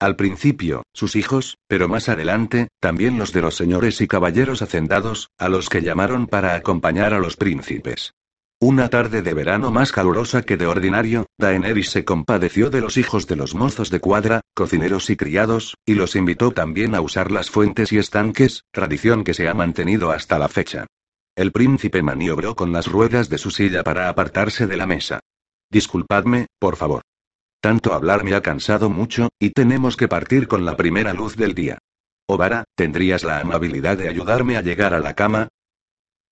[0.00, 5.28] Al principio, sus hijos, pero más adelante, también los de los señores y caballeros hacendados,
[5.38, 8.12] a los que llamaron para acompañar a los príncipes.
[8.62, 13.26] Una tarde de verano más calurosa que de ordinario, Daenerys se compadeció de los hijos
[13.26, 17.50] de los mozos de cuadra, cocineros y criados, y los invitó también a usar las
[17.50, 20.86] fuentes y estanques, tradición que se ha mantenido hasta la fecha.
[21.34, 25.18] El príncipe maniobró con las ruedas de su silla para apartarse de la mesa.
[25.68, 27.02] Disculpadme, por favor.
[27.60, 31.56] Tanto hablar me ha cansado mucho, y tenemos que partir con la primera luz del
[31.56, 31.78] día.
[32.28, 35.48] Ovara, ¿tendrías la amabilidad de ayudarme a llegar a la cama?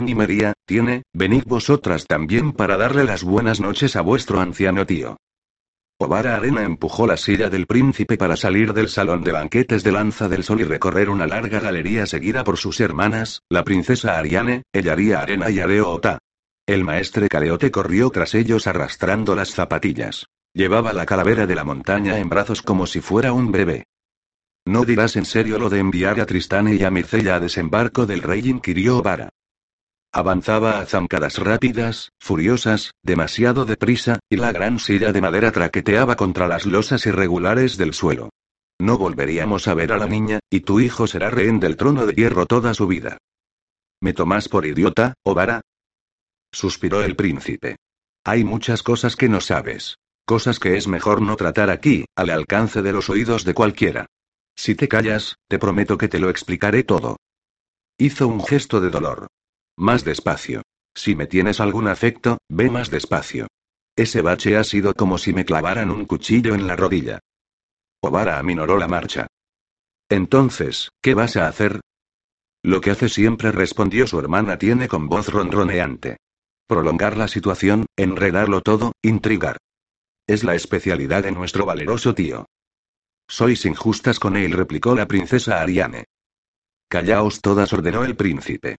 [0.01, 5.19] Ni María, tiene, venid vosotras también para darle las buenas noches a vuestro anciano tío.
[5.99, 10.29] Ovara Arena empujó la silla del príncipe para salir del salón de banquetes de Lanza
[10.29, 15.21] del Sol y recorrer una larga galería seguida por sus hermanas, la princesa Ariane, Ellaría
[15.21, 16.19] Arena y Areo Ota.
[16.67, 20.25] El maestre Caleote corrió tras ellos arrastrando las zapatillas.
[20.55, 23.85] Llevaba la calavera de la montaña en brazos como si fuera un bebé.
[24.65, 28.23] ¿No dirás en serio lo de enviar a Tristane y a Micella a desembarco del
[28.23, 28.49] rey?
[28.49, 29.29] inquirió Ovara.
[30.13, 36.49] Avanzaba a zancadas rápidas, furiosas, demasiado deprisa, y la gran silla de madera traqueteaba contra
[36.49, 38.31] las losas irregulares del suelo.
[38.81, 42.15] No volveríamos a ver a la niña, y tu hijo será rehén del trono de
[42.15, 43.19] hierro toda su vida.
[44.01, 45.61] ¿Me tomas por idiota, Ovara?
[46.51, 47.77] Suspiró el príncipe.
[48.25, 49.97] Hay muchas cosas que no sabes.
[50.25, 54.07] Cosas que es mejor no tratar aquí, al alcance de los oídos de cualquiera.
[54.57, 57.17] Si te callas, te prometo que te lo explicaré todo.
[57.97, 59.29] Hizo un gesto de dolor.
[59.81, 60.61] Más despacio.
[60.95, 63.47] Si me tienes algún afecto, ve más despacio.
[63.97, 67.21] Ese bache ha sido como si me clavaran un cuchillo en la rodilla.
[68.03, 69.27] Ovara aminoró la marcha.
[70.11, 71.81] Entonces, ¿qué vas a hacer?
[72.63, 76.19] Lo que hace siempre respondió su hermana tiene con voz ronroneante.
[76.67, 79.57] Prolongar la situación, enredarlo todo, intrigar.
[80.27, 82.45] es la especialidad de nuestro valeroso tío.
[83.27, 86.05] Sois injustas con él, replicó la princesa Ariane.
[86.87, 88.77] Callaos todas, ordenó el príncipe.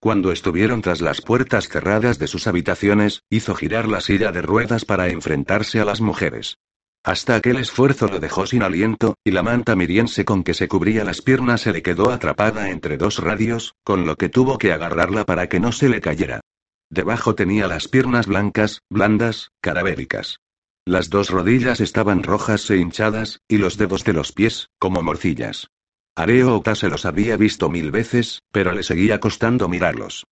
[0.00, 4.86] Cuando estuvieron tras las puertas cerradas de sus habitaciones, hizo girar la silla de ruedas
[4.86, 6.56] para enfrentarse a las mujeres.
[7.04, 11.04] Hasta aquel esfuerzo lo dejó sin aliento, y la manta miriense con que se cubría
[11.04, 15.26] las piernas se le quedó atrapada entre dos radios, con lo que tuvo que agarrarla
[15.26, 16.40] para que no se le cayera.
[16.88, 20.40] Debajo tenía las piernas blancas, blandas, carabéricas.
[20.86, 25.68] Las dos rodillas estaban rojas e hinchadas, y los dedos de los pies, como morcillas.
[26.16, 30.24] Areo se los había visto mil veces, pero le seguía costando mirarlos.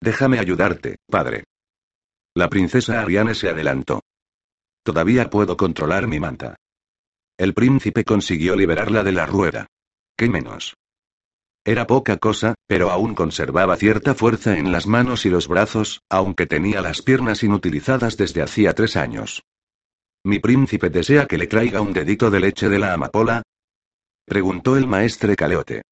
[0.00, 1.44] Déjame ayudarte, padre.
[2.34, 4.00] La princesa Ariane se adelantó.
[4.82, 6.56] Todavía puedo controlar mi manta.
[7.38, 9.66] El príncipe consiguió liberarla de la rueda.
[10.16, 10.74] ¿Qué menos?
[11.64, 16.46] Era poca cosa, pero aún conservaba cierta fuerza en las manos y los brazos, aunque
[16.46, 19.42] tenía las piernas inutilizadas desde hacía tres años.
[20.24, 23.42] ¿Mi príncipe desea que le traiga un dedito de leche de la amapola?
[24.26, 25.82] Preguntó el maestre Caleote.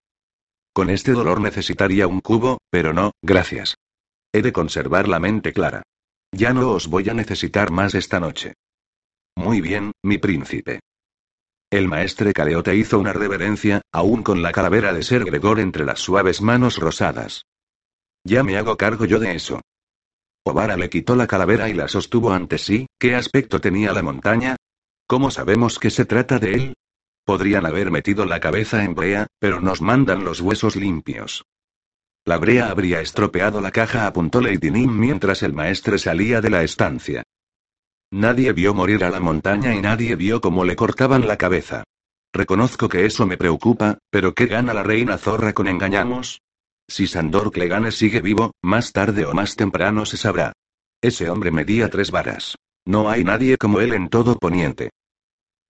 [0.72, 3.76] Con este dolor necesitaría un cubo, pero no, gracias.
[4.32, 5.82] He de conservar la mente clara.
[6.32, 8.54] Ya no os voy a necesitar más esta noche.
[9.36, 10.80] Muy bien, mi príncipe.
[11.70, 16.00] El maestre Caleote hizo una reverencia, aún con la calavera de Ser Gregor entre las
[16.00, 17.44] suaves manos rosadas.
[18.24, 19.60] Ya me hago cargo yo de eso.
[20.44, 22.86] Obara le quitó la calavera y la sostuvo ante sí.
[22.98, 24.56] ¿Qué aspecto tenía la montaña?
[25.06, 26.74] ¿Cómo sabemos que se trata de él?
[27.24, 31.44] Podrían haber metido la cabeza en brea, pero nos mandan los huesos limpios.
[32.24, 36.62] La brea habría estropeado la caja, apuntó Lady Nim mientras el maestre salía de la
[36.62, 37.22] estancia.
[38.12, 41.84] Nadie vio morir a la montaña y nadie vio cómo le cortaban la cabeza.
[42.32, 46.40] Reconozco que eso me preocupa, pero ¿qué gana la reina zorra con engañamos?
[46.88, 50.52] Si Sandor Clegane sigue vivo, más tarde o más temprano se sabrá.
[51.00, 52.56] Ese hombre medía tres varas.
[52.84, 54.90] No hay nadie como él en todo Poniente.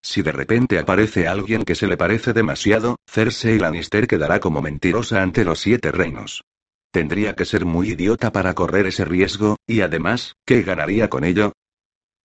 [0.03, 5.23] Si de repente aparece alguien que se le parece demasiado, Cersei Lannister quedará como mentirosa
[5.23, 6.43] ante los siete reinos.
[6.91, 11.53] Tendría que ser muy idiota para correr ese riesgo, y además, ¿qué ganaría con ello?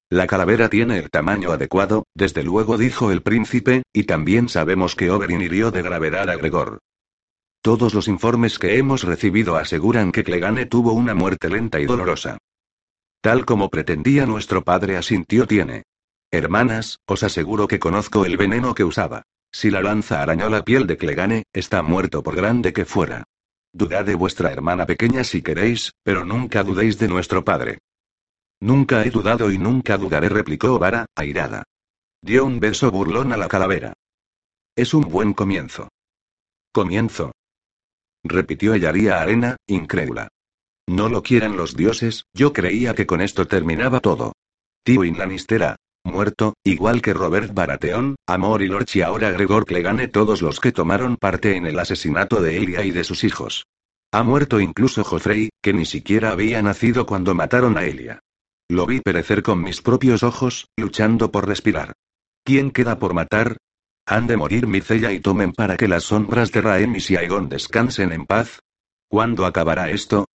[0.09, 5.11] La calavera tiene el tamaño adecuado, desde luego dijo el príncipe, y también sabemos que
[5.11, 6.80] Oberyn hirió de gravedad a Gregor.
[7.61, 12.38] Todos los informes que hemos recibido aseguran que Clegane tuvo una muerte lenta y dolorosa.
[13.21, 15.84] Tal como pretendía nuestro padre asintió tiene.
[16.32, 19.23] Hermanas, os aseguro que conozco el veneno que usaba.
[19.51, 23.23] Si la lanza arañó la piel de Clegane, está muerto por grande que fuera.
[23.73, 27.80] Dudad de vuestra hermana pequeña si queréis, pero nunca dudéis de nuestro padre.
[28.59, 31.63] Nunca he dudado y nunca dudaré, replicó Vara, airada.
[32.21, 33.93] Dio un beso burlón a la calavera.
[34.75, 35.89] Es un buen comienzo.
[36.73, 37.32] ¿Comienzo?
[38.23, 40.28] repitió Ellaría Arena, incrédula.
[40.88, 44.34] No lo quieren los dioses, yo creía que con esto terminaba todo.
[44.84, 45.78] Tywin Lannister
[46.08, 51.18] muerto, igual que Robert Baratheon, Amor y Lorch ahora Gregor Clegane todos los que tomaron
[51.18, 53.68] parte en el asesinato de Elia y de sus hijos.
[54.12, 58.20] Ha muerto incluso Joffrey, que ni siquiera había nacido cuando mataron a Elia.
[58.70, 61.93] Lo vi perecer con mis propios ojos, luchando por respirar.
[62.43, 63.58] ¿Quién queda por matar?
[64.05, 68.14] ¿Han de morir Micella y Tomen para que las sombras de Raemis y Aegon descansen
[68.14, 68.62] en paz?
[69.10, 70.26] ¿Cuándo acabará esto?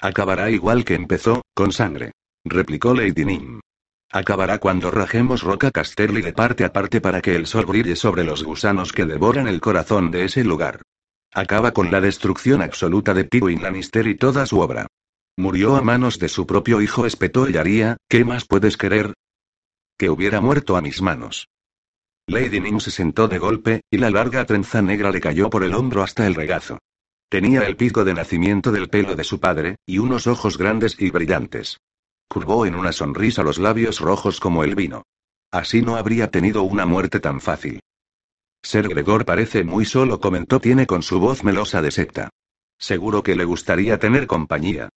[0.00, 2.12] Acabará igual que empezó, con sangre.
[2.44, 3.60] Replicó Lady Nim.
[4.10, 8.24] Acabará cuando rajemos Roca Casterly de parte a parte para que el sol brille sobre
[8.24, 10.82] los gusanos que devoran el corazón de ese lugar.
[11.32, 14.86] Acaba con la destrucción absoluta de Tywin Lannister y toda su obra.
[15.36, 19.12] Murió a manos de su propio hijo, espetó Yaría, ¿qué más puedes querer?
[19.98, 21.48] Que hubiera muerto a mis manos.
[22.26, 25.74] Lady Nim se sentó de golpe, y la larga trenza negra le cayó por el
[25.74, 26.78] hombro hasta el regazo.
[27.28, 31.10] Tenía el pico de nacimiento del pelo de su padre, y unos ojos grandes y
[31.10, 31.78] brillantes.
[32.28, 35.04] Curvó en una sonrisa los labios rojos como el vino.
[35.50, 37.80] Así no habría tenido una muerte tan fácil.
[38.62, 42.28] Ser Gregor parece muy solo, comentó tiene con su voz melosa de secta.
[42.78, 44.90] Seguro que le gustaría tener compañía.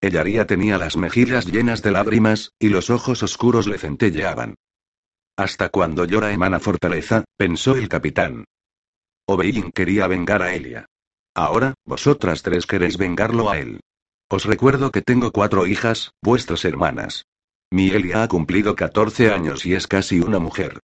[0.00, 4.54] Ellaría tenía las mejillas llenas de lágrimas, y los ojos oscuros le centelleaban.
[5.36, 8.44] Hasta cuando llora emana fortaleza, pensó el capitán.
[9.26, 10.86] Obein quería vengar a Elia.
[11.34, 13.80] Ahora, vosotras tres queréis vengarlo a él.
[14.30, 17.24] Os recuerdo que tengo cuatro hijas, vuestras hermanas.
[17.70, 20.80] Mi Elia ha cumplido 14 años y es casi una mujer.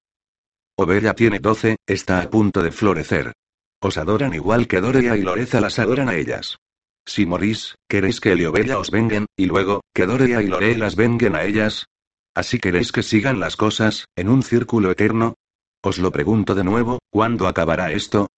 [0.77, 3.33] Obella tiene 12, está a punto de florecer.
[3.81, 6.57] Os adoran igual que Dorea y Loreza las adoran a ellas.
[7.05, 11.35] Si morís, ¿queréis que Eliobella os vengan, y luego, que Dorea y Lore las venguen
[11.35, 11.87] a ellas?
[12.33, 15.35] ¿Así queréis que sigan las cosas, en un círculo eterno?
[15.83, 18.29] Os lo pregunto de nuevo, ¿cuándo acabará esto?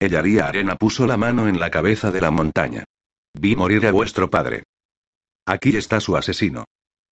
[0.00, 2.84] Ellaría Arena puso la mano en la cabeza de la montaña.
[3.34, 4.62] Vi morir a vuestro padre.
[5.44, 6.64] Aquí está su asesino.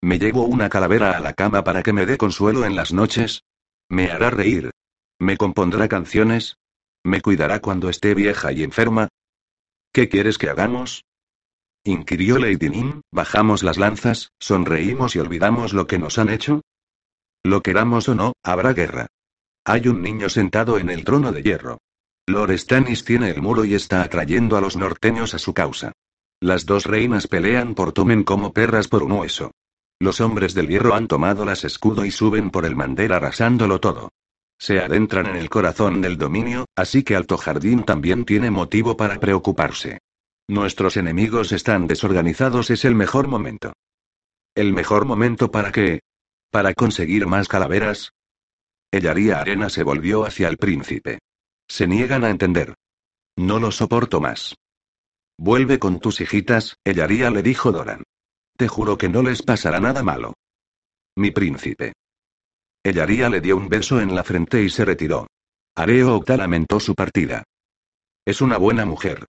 [0.02, 3.44] ¿Me llevo una calavera a la cama para que me dé consuelo en las noches?
[3.90, 4.72] ¿Me hará reír?
[5.20, 6.56] ¿Me compondrá canciones?
[7.04, 9.10] ¿Me cuidará cuando esté vieja y enferma?
[9.92, 11.04] ¿Qué quieres que hagamos?
[11.84, 16.62] inquirió Lady Nim, bajamos las lanzas, sonreímos y olvidamos lo que nos han hecho.
[17.44, 19.08] Lo queramos o no, habrá guerra.
[19.66, 21.80] Hay un niño sentado en el trono de hierro.
[22.28, 25.92] Lord Stannis tiene el muro y está atrayendo a los norteños a su causa.
[26.42, 29.52] Las dos reinas pelean por Tumen como perras por un hueso.
[30.00, 34.10] Los hombres del hierro han tomado las escudo y suben por el Mander arrasándolo todo.
[34.60, 39.20] Se adentran en el corazón del dominio, así que Alto Jardín también tiene motivo para
[39.20, 40.00] preocuparse.
[40.48, 43.74] Nuestros enemigos están desorganizados, es el mejor momento.
[44.56, 46.00] ¿El mejor momento para qué?
[46.50, 48.14] ¿Para conseguir más calaveras?
[48.92, 51.20] Ellaría Arena se volvió hacia el príncipe.
[51.68, 52.74] Se niegan a entender.
[53.38, 54.56] No lo soporto más.
[55.38, 58.04] Vuelve con tus hijitas, Ellaría le dijo Doran.
[58.58, 60.34] Te juro que no les pasará nada malo.
[61.16, 61.94] Mi príncipe.
[62.84, 65.28] Ellaría le dio un beso en la frente y se retiró.
[65.76, 67.44] Areo Octa lamentó su partida.
[68.26, 69.26] Es una buena mujer.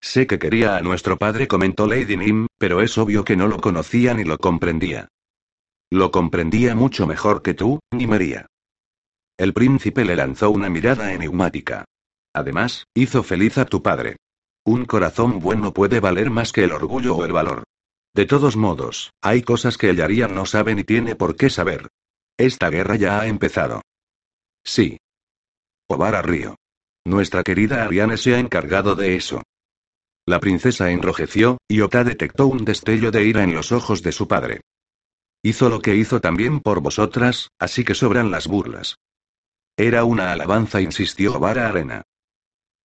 [0.00, 3.58] Sé que quería a nuestro padre, comentó Lady Nim, pero es obvio que no lo
[3.60, 5.08] conocía ni lo comprendía.
[5.90, 8.46] Lo comprendía mucho mejor que tú, ni María.
[9.38, 11.84] El príncipe le lanzó una mirada enigmática.
[12.34, 14.16] Además, hizo feliz a tu padre.
[14.64, 17.64] Un corazón bueno puede valer más que el orgullo o el valor.
[18.14, 21.88] De todos modos, hay cosas que el Yarian no sabe ni tiene por qué saber.
[22.38, 23.82] Esta guerra ya ha empezado.
[24.64, 24.98] Sí.
[25.88, 26.56] Ovara Río.
[27.04, 29.42] Nuestra querida Ariane se ha encargado de eso.
[30.26, 34.26] La princesa enrojeció, y Ota detectó un destello de ira en los ojos de su
[34.26, 34.62] padre.
[35.42, 38.96] Hizo lo que hizo también por vosotras, así que sobran las burlas.
[39.76, 42.04] Era una alabanza, insistió Ovara Arena.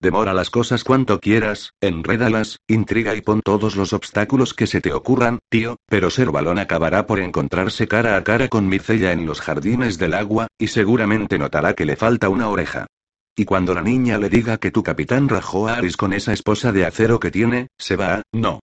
[0.01, 4.93] Demora las cosas cuanto quieras, enrédalas, intriga y pon todos los obstáculos que se te
[4.93, 9.41] ocurran, tío, pero Ser Balón acabará por encontrarse cara a cara con Mircella en los
[9.41, 12.88] jardines del agua, y seguramente notará que le falta una oreja.
[13.35, 16.71] Y cuando la niña le diga que tu capitán rajó a Aris con esa esposa
[16.71, 18.61] de acero que tiene, se va, no.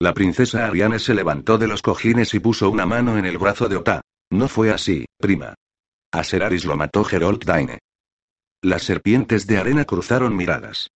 [0.00, 3.68] La princesa Ariane se levantó de los cojines y puso una mano en el brazo
[3.68, 4.00] de Ota.
[4.30, 5.54] No fue así, prima.
[6.10, 7.80] A Seraris lo mató Gerold Daine.
[8.62, 10.90] Las serpientes de arena cruzaron miradas.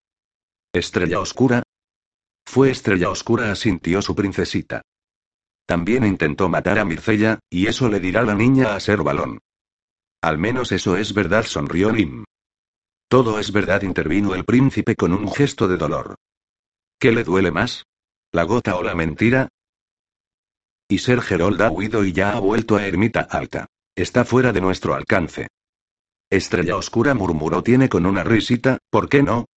[0.74, 1.62] ¿Estrella oscura?
[2.44, 4.82] Fue estrella oscura, asintió su princesita.
[5.68, 9.40] También intentó matar a Mircella, y eso le dirá la niña a ser balón.
[10.22, 12.24] Al menos eso es verdad, sonrió Nim.
[13.08, 16.16] Todo es verdad, intervino el príncipe con un gesto de dolor.
[16.98, 17.86] ¿Qué le duele más?
[18.32, 19.50] ¿La gota o la mentira?
[20.88, 23.68] Y Ser Gerold ha huido y ya ha vuelto a Ermita Alta.
[23.96, 25.48] Está fuera de nuestro alcance.
[26.32, 29.48] Estrella Oscura murmuró tiene con una risita, ¿por qué no?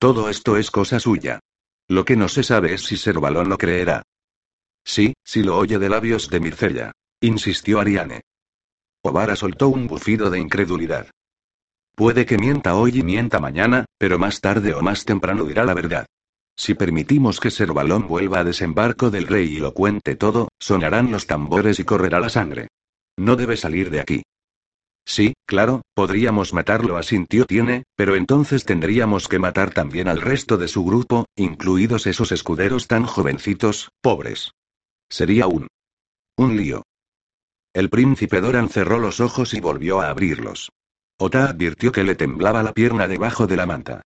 [0.00, 1.38] Todo esto es cosa suya.
[1.86, 4.02] Lo que no se sabe es si Servalón lo creerá.
[4.84, 6.92] Sí, si lo oye de labios de Mircella.
[7.20, 8.22] Insistió Ariane.
[9.02, 11.08] Ovara soltó un bufido de incredulidad.
[11.94, 15.74] Puede que mienta hoy y mienta mañana, pero más tarde o más temprano dirá la
[15.74, 16.06] verdad.
[16.56, 21.28] Si permitimos que Servalón vuelva a desembarco del rey y lo cuente todo, sonarán los
[21.28, 22.66] tambores y correrá la sangre.
[23.16, 24.22] No debe salir de aquí.
[25.08, 30.66] Sí, claro, podríamos matarlo, asintió Tiene, pero entonces tendríamos que matar también al resto de
[30.66, 34.50] su grupo, incluidos esos escuderos tan jovencitos, pobres.
[35.08, 35.68] Sería un...
[36.36, 36.82] un lío.
[37.72, 40.70] El príncipe Doran cerró los ojos y volvió a abrirlos.
[41.18, 44.02] Ota advirtió que le temblaba la pierna debajo de la manta.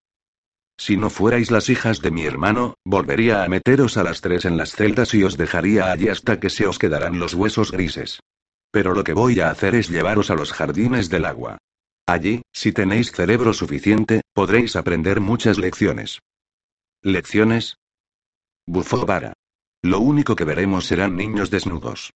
[0.77, 4.57] Si no fuerais las hijas de mi hermano, volvería a meteros a las tres en
[4.57, 8.19] las celdas y os dejaría allí hasta que se os quedaran los huesos grises.
[8.71, 11.57] Pero lo que voy a hacer es llevaros a los jardines del agua.
[12.05, 16.19] Allí, si tenéis cerebro suficiente, podréis aprender muchas lecciones.
[17.01, 17.77] ¿Lecciones?
[18.65, 19.33] Bufó Vara.
[19.81, 22.11] Lo único que veremos serán niños desnudos.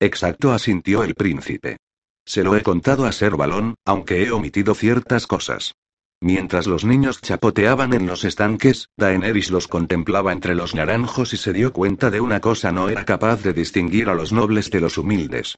[0.00, 1.78] Exacto, asintió el príncipe.
[2.24, 5.74] Se lo he contado a Ser Balón, aunque he omitido ciertas cosas.
[6.20, 11.52] Mientras los niños chapoteaban en los estanques, Daenerys los contemplaba entre los naranjos y se
[11.52, 14.96] dio cuenta de una cosa: no era capaz de distinguir a los nobles de los
[14.98, 15.56] humildes.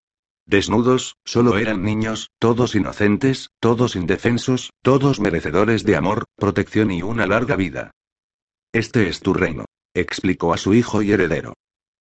[0.49, 7.27] Desnudos, solo eran niños, todos inocentes, todos indefensos, todos merecedores de amor, protección y una
[7.27, 7.91] larga vida.
[8.73, 11.53] Este es tu reino, explicó a su hijo y heredero.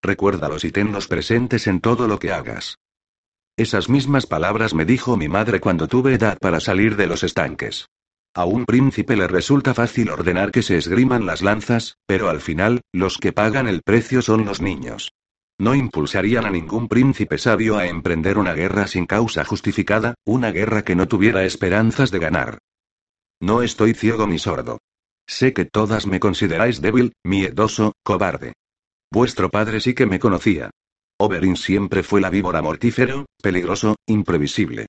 [0.01, 2.77] Recuérdalos y tenlos presentes en todo lo que hagas.
[3.57, 7.87] Esas mismas palabras me dijo mi madre cuando tuve edad para salir de los estanques.
[8.33, 12.79] A un príncipe le resulta fácil ordenar que se esgriman las lanzas, pero al final,
[12.93, 15.11] los que pagan el precio son los niños.
[15.59, 20.83] No impulsarían a ningún príncipe sabio a emprender una guerra sin causa justificada, una guerra
[20.83, 22.59] que no tuviera esperanzas de ganar.
[23.39, 24.79] No estoy ciego ni sordo.
[25.27, 28.53] Sé que todas me consideráis débil, miedoso, cobarde.
[29.11, 30.69] Vuestro padre sí que me conocía.
[31.19, 34.85] Oberyn siempre fue la víbora mortífero, peligroso, imprevisible.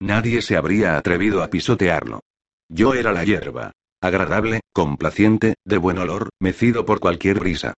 [0.00, 2.20] Nadie se habría atrevido a pisotearlo.
[2.68, 3.72] Yo era la hierba.
[4.00, 7.74] Agradable, complaciente, de buen olor, mecido por cualquier brisa.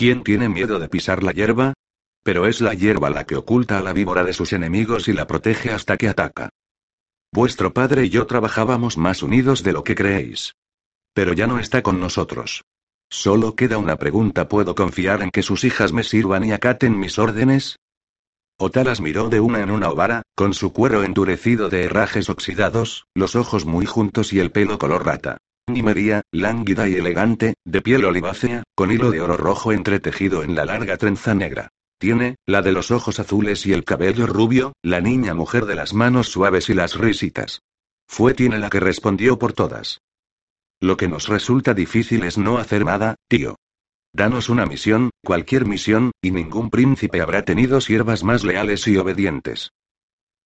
[0.00, 1.74] ¿Quién tiene miedo de pisar la hierba?
[2.22, 5.26] Pero es la hierba la que oculta a la víbora de sus enemigos y la
[5.26, 6.48] protege hasta que ataca.
[7.30, 10.54] Vuestro padre y yo trabajábamos más unidos de lo que creéis.
[11.12, 12.64] Pero ya no está con nosotros.
[13.10, 17.18] Solo queda una pregunta: ¿puedo confiar en que sus hijas me sirvan y acaten mis
[17.18, 17.76] órdenes?
[18.56, 23.36] Otalas miró de una en una ovara, con su cuero endurecido de herrajes oxidados, los
[23.36, 25.36] ojos muy juntos y el pelo color rata.
[25.72, 30.64] Nimería, lánguida y elegante, de piel olivácea, con hilo de oro rojo entretejido en la
[30.64, 31.70] larga trenza negra.
[31.98, 35.92] Tiene, la de los ojos azules y el cabello rubio, la niña mujer de las
[35.92, 37.60] manos suaves y las risitas.
[38.08, 40.00] Fue tiene la que respondió por todas.
[40.80, 43.56] Lo que nos resulta difícil es no hacer nada, tío.
[44.12, 49.70] Danos una misión, cualquier misión, y ningún príncipe habrá tenido siervas más leales y obedientes.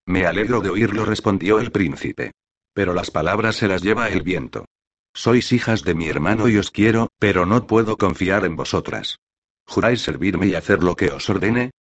[0.07, 2.33] Me alegro de oírlo, respondió el príncipe.
[2.75, 4.67] Pero las palabras se las lleva el viento.
[5.15, 9.19] Sois hijas de mi hermano y os quiero, pero no puedo confiar en vosotras.
[9.67, 11.71] ¿Juráis servirme y hacer lo que os ordene?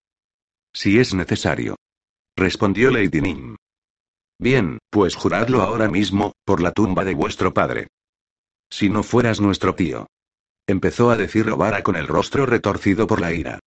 [0.73, 1.77] Si es necesario.
[2.37, 3.57] Respondió Lady Nim.
[4.39, 7.89] Bien, pues juradlo ahora mismo, por la tumba de vuestro padre.
[8.71, 10.07] Si no fueras nuestro tío.
[10.67, 13.61] Empezó a decir Robara con el rostro retorcido por la ira.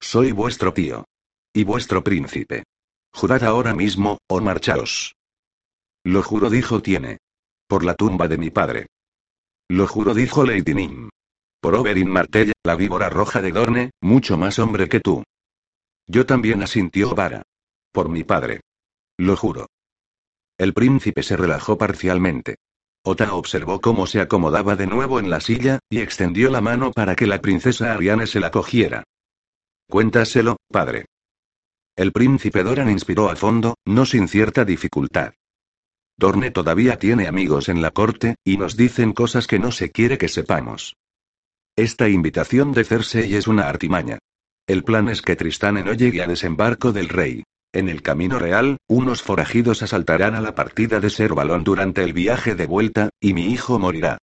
[0.00, 1.04] Soy vuestro tío.
[1.52, 2.64] Y vuestro príncipe.
[3.12, 5.14] Jurad ahora mismo, o marchaos.
[6.04, 7.18] Lo juro, dijo Tiene.
[7.72, 8.88] Por la tumba de mi padre.
[9.70, 11.08] Lo juro, dijo Lady Nim.
[11.58, 15.24] Por Oberyn Martell, la víbora roja de Dorne, mucho más hombre que tú.
[16.06, 17.44] Yo también asintió Vara.
[17.90, 18.60] Por mi padre.
[19.16, 19.68] Lo juro.
[20.58, 22.56] El príncipe se relajó parcialmente.
[23.04, 27.16] Ota observó cómo se acomodaba de nuevo en la silla, y extendió la mano para
[27.16, 29.04] que la princesa Ariane se la cogiera.
[29.88, 31.06] Cuéntaselo, padre.
[31.96, 35.32] El príncipe Doran inspiró a fondo, no sin cierta dificultad.
[36.22, 40.18] Dorne todavía tiene amigos en la corte, y nos dicen cosas que no se quiere
[40.18, 40.94] que sepamos.
[41.74, 44.20] Esta invitación de Cersei es una artimaña.
[44.68, 47.42] El plan es que Tristane no llegue a desembarco del rey.
[47.72, 52.12] En el camino real, unos forajidos asaltarán a la partida de Ser Balón durante el
[52.12, 54.18] viaje de vuelta, y mi hijo morirá.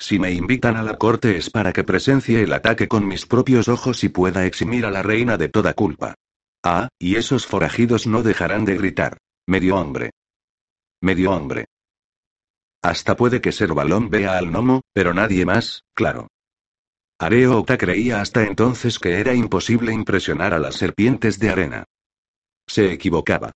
[0.00, 3.68] Si me invitan a la corte es para que presencie el ataque con mis propios
[3.68, 6.14] ojos y pueda eximir a la reina de toda culpa.
[6.64, 9.18] Ah, y esos forajidos no dejarán de gritar.
[9.46, 10.10] Medio hombre.
[11.04, 11.66] Medio hombre.
[12.80, 16.28] Hasta puede que Ser Balón vea al gnomo, pero nadie más, claro.
[17.18, 21.84] Areota creía hasta entonces que era imposible impresionar a las serpientes de arena.
[22.66, 23.52] Se equivocaba.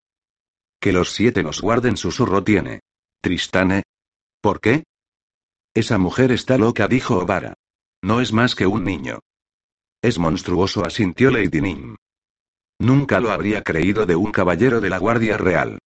[0.78, 2.80] Que los siete nos guarden, susurro tiene.
[3.22, 3.84] Tristane.
[4.42, 4.84] ¿Por qué?
[5.72, 7.54] Esa mujer está loca, dijo Obara.
[8.02, 9.20] No es más que un niño.
[10.02, 11.96] Es monstruoso, asintió Lady Nim.
[12.78, 15.78] Nunca lo habría creído de un caballero de la Guardia Real.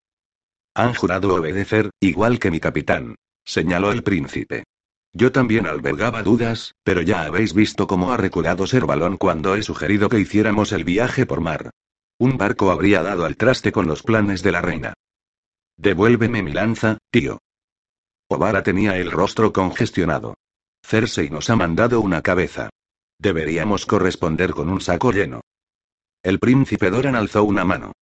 [0.74, 4.64] Han jurado obedecer, igual que mi capitán, señaló el príncipe.
[5.12, 9.62] Yo también albergaba dudas, pero ya habéis visto cómo ha reculado Ser Balón cuando he
[9.62, 11.70] sugerido que hiciéramos el viaje por mar.
[12.18, 14.94] Un barco habría dado al traste con los planes de la reina.
[15.76, 17.38] Devuélveme mi lanza, tío.
[18.28, 20.34] Obara tenía el rostro congestionado.
[20.82, 22.70] Cersei nos ha mandado una cabeza.
[23.18, 25.42] Deberíamos corresponder con un saco lleno.
[26.22, 27.92] El príncipe Doran alzó una mano.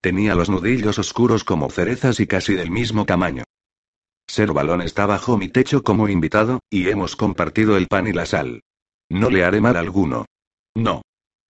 [0.00, 3.44] Tenía los nudillos oscuros como cerezas y casi del mismo tamaño.
[4.26, 8.26] Ser Balón está bajo mi techo como invitado, y hemos compartido el pan y la
[8.26, 8.62] sal.
[9.10, 10.26] No le haré mal alguno.
[10.74, 11.02] No.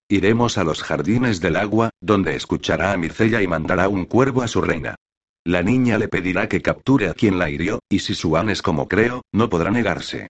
[0.09, 4.49] Iremos a los jardines del agua, donde escuchará a Mircella y mandará un cuervo a
[4.49, 4.97] su reina.
[5.45, 8.89] La niña le pedirá que capture a quien la hirió, y si Suan es como
[8.89, 10.29] creo, no podrá negarse.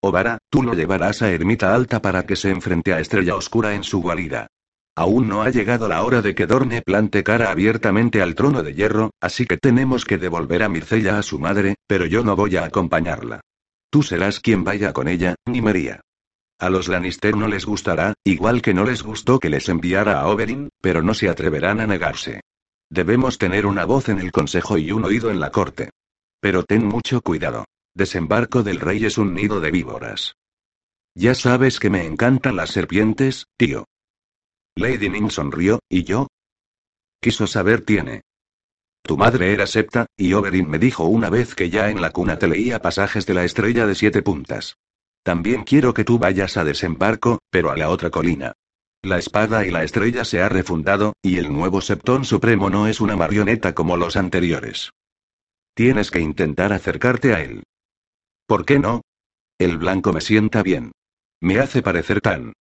[0.00, 3.82] Ovara, tú lo llevarás a Ermita Alta para que se enfrente a Estrella Oscura en
[3.82, 4.46] su guarida.
[4.94, 8.74] Aún no ha llegado la hora de que Dorne plante cara abiertamente al trono de
[8.74, 12.56] hierro, así que tenemos que devolver a Mircella a su madre, pero yo no voy
[12.56, 13.40] a acompañarla.
[13.90, 16.00] Tú serás quien vaya con ella, ni María.
[16.58, 20.28] A los Lannister no les gustará, igual que no les gustó que les enviara a
[20.28, 22.40] Oberyn, pero no se atreverán a negarse.
[22.90, 25.90] Debemos tener una voz en el consejo y un oído en la corte.
[26.40, 27.64] Pero ten mucho cuidado.
[27.94, 30.34] Desembarco del rey es un nido de víboras.
[31.14, 33.86] Ya sabes que me encantan las serpientes, tío.
[34.74, 36.28] Lady Ning sonrió, ¿y yo?
[37.20, 38.22] Quiso saber tiene.
[39.02, 42.38] Tu madre era septa, y Oberyn me dijo una vez que ya en la cuna
[42.38, 44.76] te leía pasajes de la estrella de siete puntas.
[45.22, 48.54] También quiero que tú vayas a desembarco, pero a la otra colina.
[49.02, 53.00] La espada y la estrella se ha refundado, y el nuevo Septón Supremo no es
[53.00, 54.90] una marioneta como los anteriores.
[55.74, 57.64] Tienes que intentar acercarte a él.
[58.46, 59.02] ¿Por qué no?
[59.58, 60.92] El blanco me sienta bien.
[61.40, 62.52] Me hace parecer tan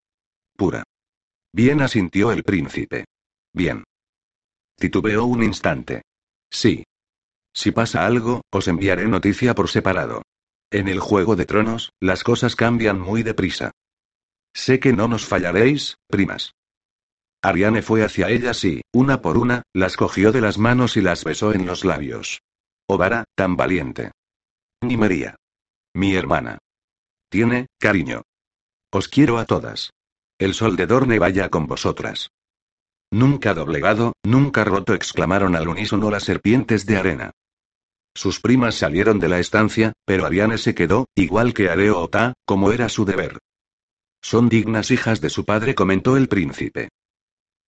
[0.56, 0.84] pura.
[1.54, 3.06] Bien asintió el príncipe.
[3.54, 3.84] Bien.
[4.78, 6.04] Titubeó un instante.
[6.50, 6.84] Sí.
[7.54, 10.24] Si pasa algo, os enviaré noticia por separado.
[10.72, 13.72] En el Juego de Tronos, las cosas cambian muy deprisa.
[14.54, 16.54] Sé que no nos fallaréis, primas.
[17.42, 21.24] Ariane fue hacia ellas y, una por una, las cogió de las manos y las
[21.24, 22.42] besó en los labios.
[22.88, 24.12] Ovara, tan valiente.
[24.82, 25.36] Ni María.
[25.94, 26.60] Mi hermana.
[27.30, 28.22] Tiene, cariño.
[28.92, 29.92] Os quiero a todas.
[30.42, 32.32] El sol de Dorne vaya con vosotras.
[33.12, 37.32] Nunca doblegado, nunca roto, exclamaron al unísono las serpientes de arena.
[38.16, 42.72] Sus primas salieron de la estancia, pero Ariane se quedó, igual que Areo Ota, como
[42.72, 43.38] era su deber.
[44.20, 46.90] Son dignas hijas de su padre, comentó el príncipe.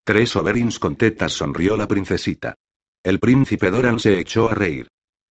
[0.04, 2.56] Tres Oberins con tetas sonrió la princesita.
[3.04, 4.88] El príncipe Doran se echó a reír.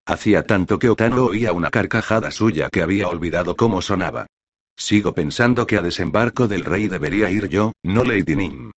[0.06, 4.28] Hacía tanto que Otano oía una carcajada suya que había olvidado cómo sonaba.
[4.76, 8.72] Sigo pensando que a desembarco del rey debería ir yo, no Lady Nim.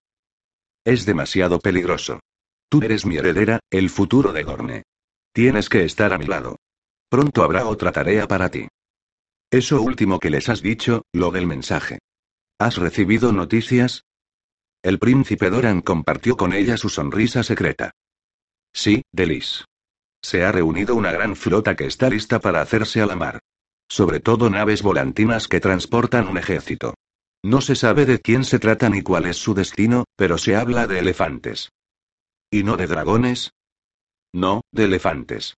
[0.84, 2.20] Es demasiado peligroso.
[2.68, 4.82] Tú eres mi heredera, el futuro de Dorne.
[5.32, 6.56] Tienes que estar a mi lado.
[7.08, 8.68] Pronto habrá otra tarea para ti.
[9.50, 12.00] Eso último que les has dicho, lo del mensaje.
[12.58, 14.04] ¿Has recibido noticias?
[14.82, 17.92] El príncipe Doran compartió con ella su sonrisa secreta.
[18.72, 19.64] Sí, Delis.
[20.20, 23.40] Se ha reunido una gran flota que está lista para hacerse a la mar.
[23.88, 26.94] Sobre todo naves volantinas que transportan un ejército.
[27.42, 30.86] No se sabe de quién se trata ni cuál es su destino, pero se habla
[30.86, 31.70] de elefantes.
[32.50, 33.52] ¿Y no de dragones?
[34.32, 35.54] No, de elefantes.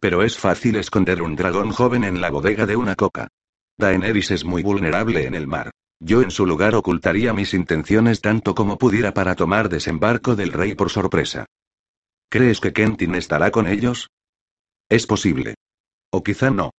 [0.00, 3.28] Pero es fácil esconder un dragón joven en la bodega de una coca.
[3.78, 5.70] Daenerys es muy vulnerable en el mar.
[5.98, 10.74] Yo en su lugar ocultaría mis intenciones tanto como pudiera para tomar desembarco del rey
[10.74, 11.46] por sorpresa.
[12.30, 14.08] ¿Crees que Kentin estará con ellos?
[14.88, 15.54] Es posible.
[16.10, 16.70] O quizá no.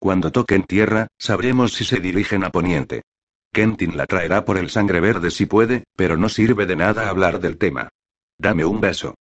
[0.00, 3.02] Cuando toquen tierra, sabremos si se dirigen a Poniente.
[3.52, 7.38] Kentin la traerá por el sangre verde si puede, pero no sirve de nada hablar
[7.38, 7.90] del tema.
[8.38, 9.14] Dame un beso.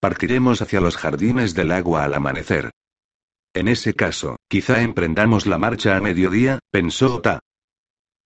[0.00, 2.70] Partiremos hacia los jardines del agua al amanecer.
[3.54, 7.38] En ese caso, quizá emprendamos la marcha a mediodía, pensó Ota.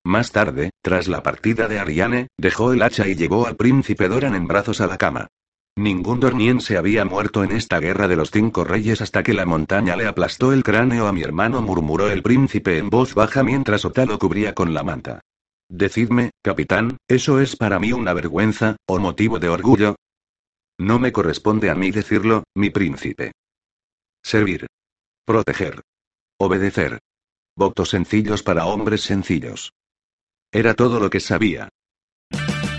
[0.02, 4.35] Más tarde, tras la partida de Ariane, dejó el hacha y llevó al príncipe Doran
[4.35, 5.28] en brazos a la cama.
[5.77, 9.97] Ningún dorniense había muerto en esta guerra de los cinco reyes hasta que la montaña
[9.97, 14.05] le aplastó el cráneo a mi hermano, murmuró el príncipe en voz baja mientras Ota
[14.05, 15.23] lo cubría con la manta.
[15.70, 19.97] Decidme, capitán, ¿eso es para mí una vergüenza, o motivo de orgullo?
[20.78, 23.32] No me corresponde a mí decirlo, mi príncipe.
[24.23, 24.66] Servir.
[25.24, 25.81] Proteger.
[26.39, 26.99] Obedecer.
[27.57, 29.73] Votos sencillos para hombres sencillos.
[30.51, 31.70] Era todo lo que sabía.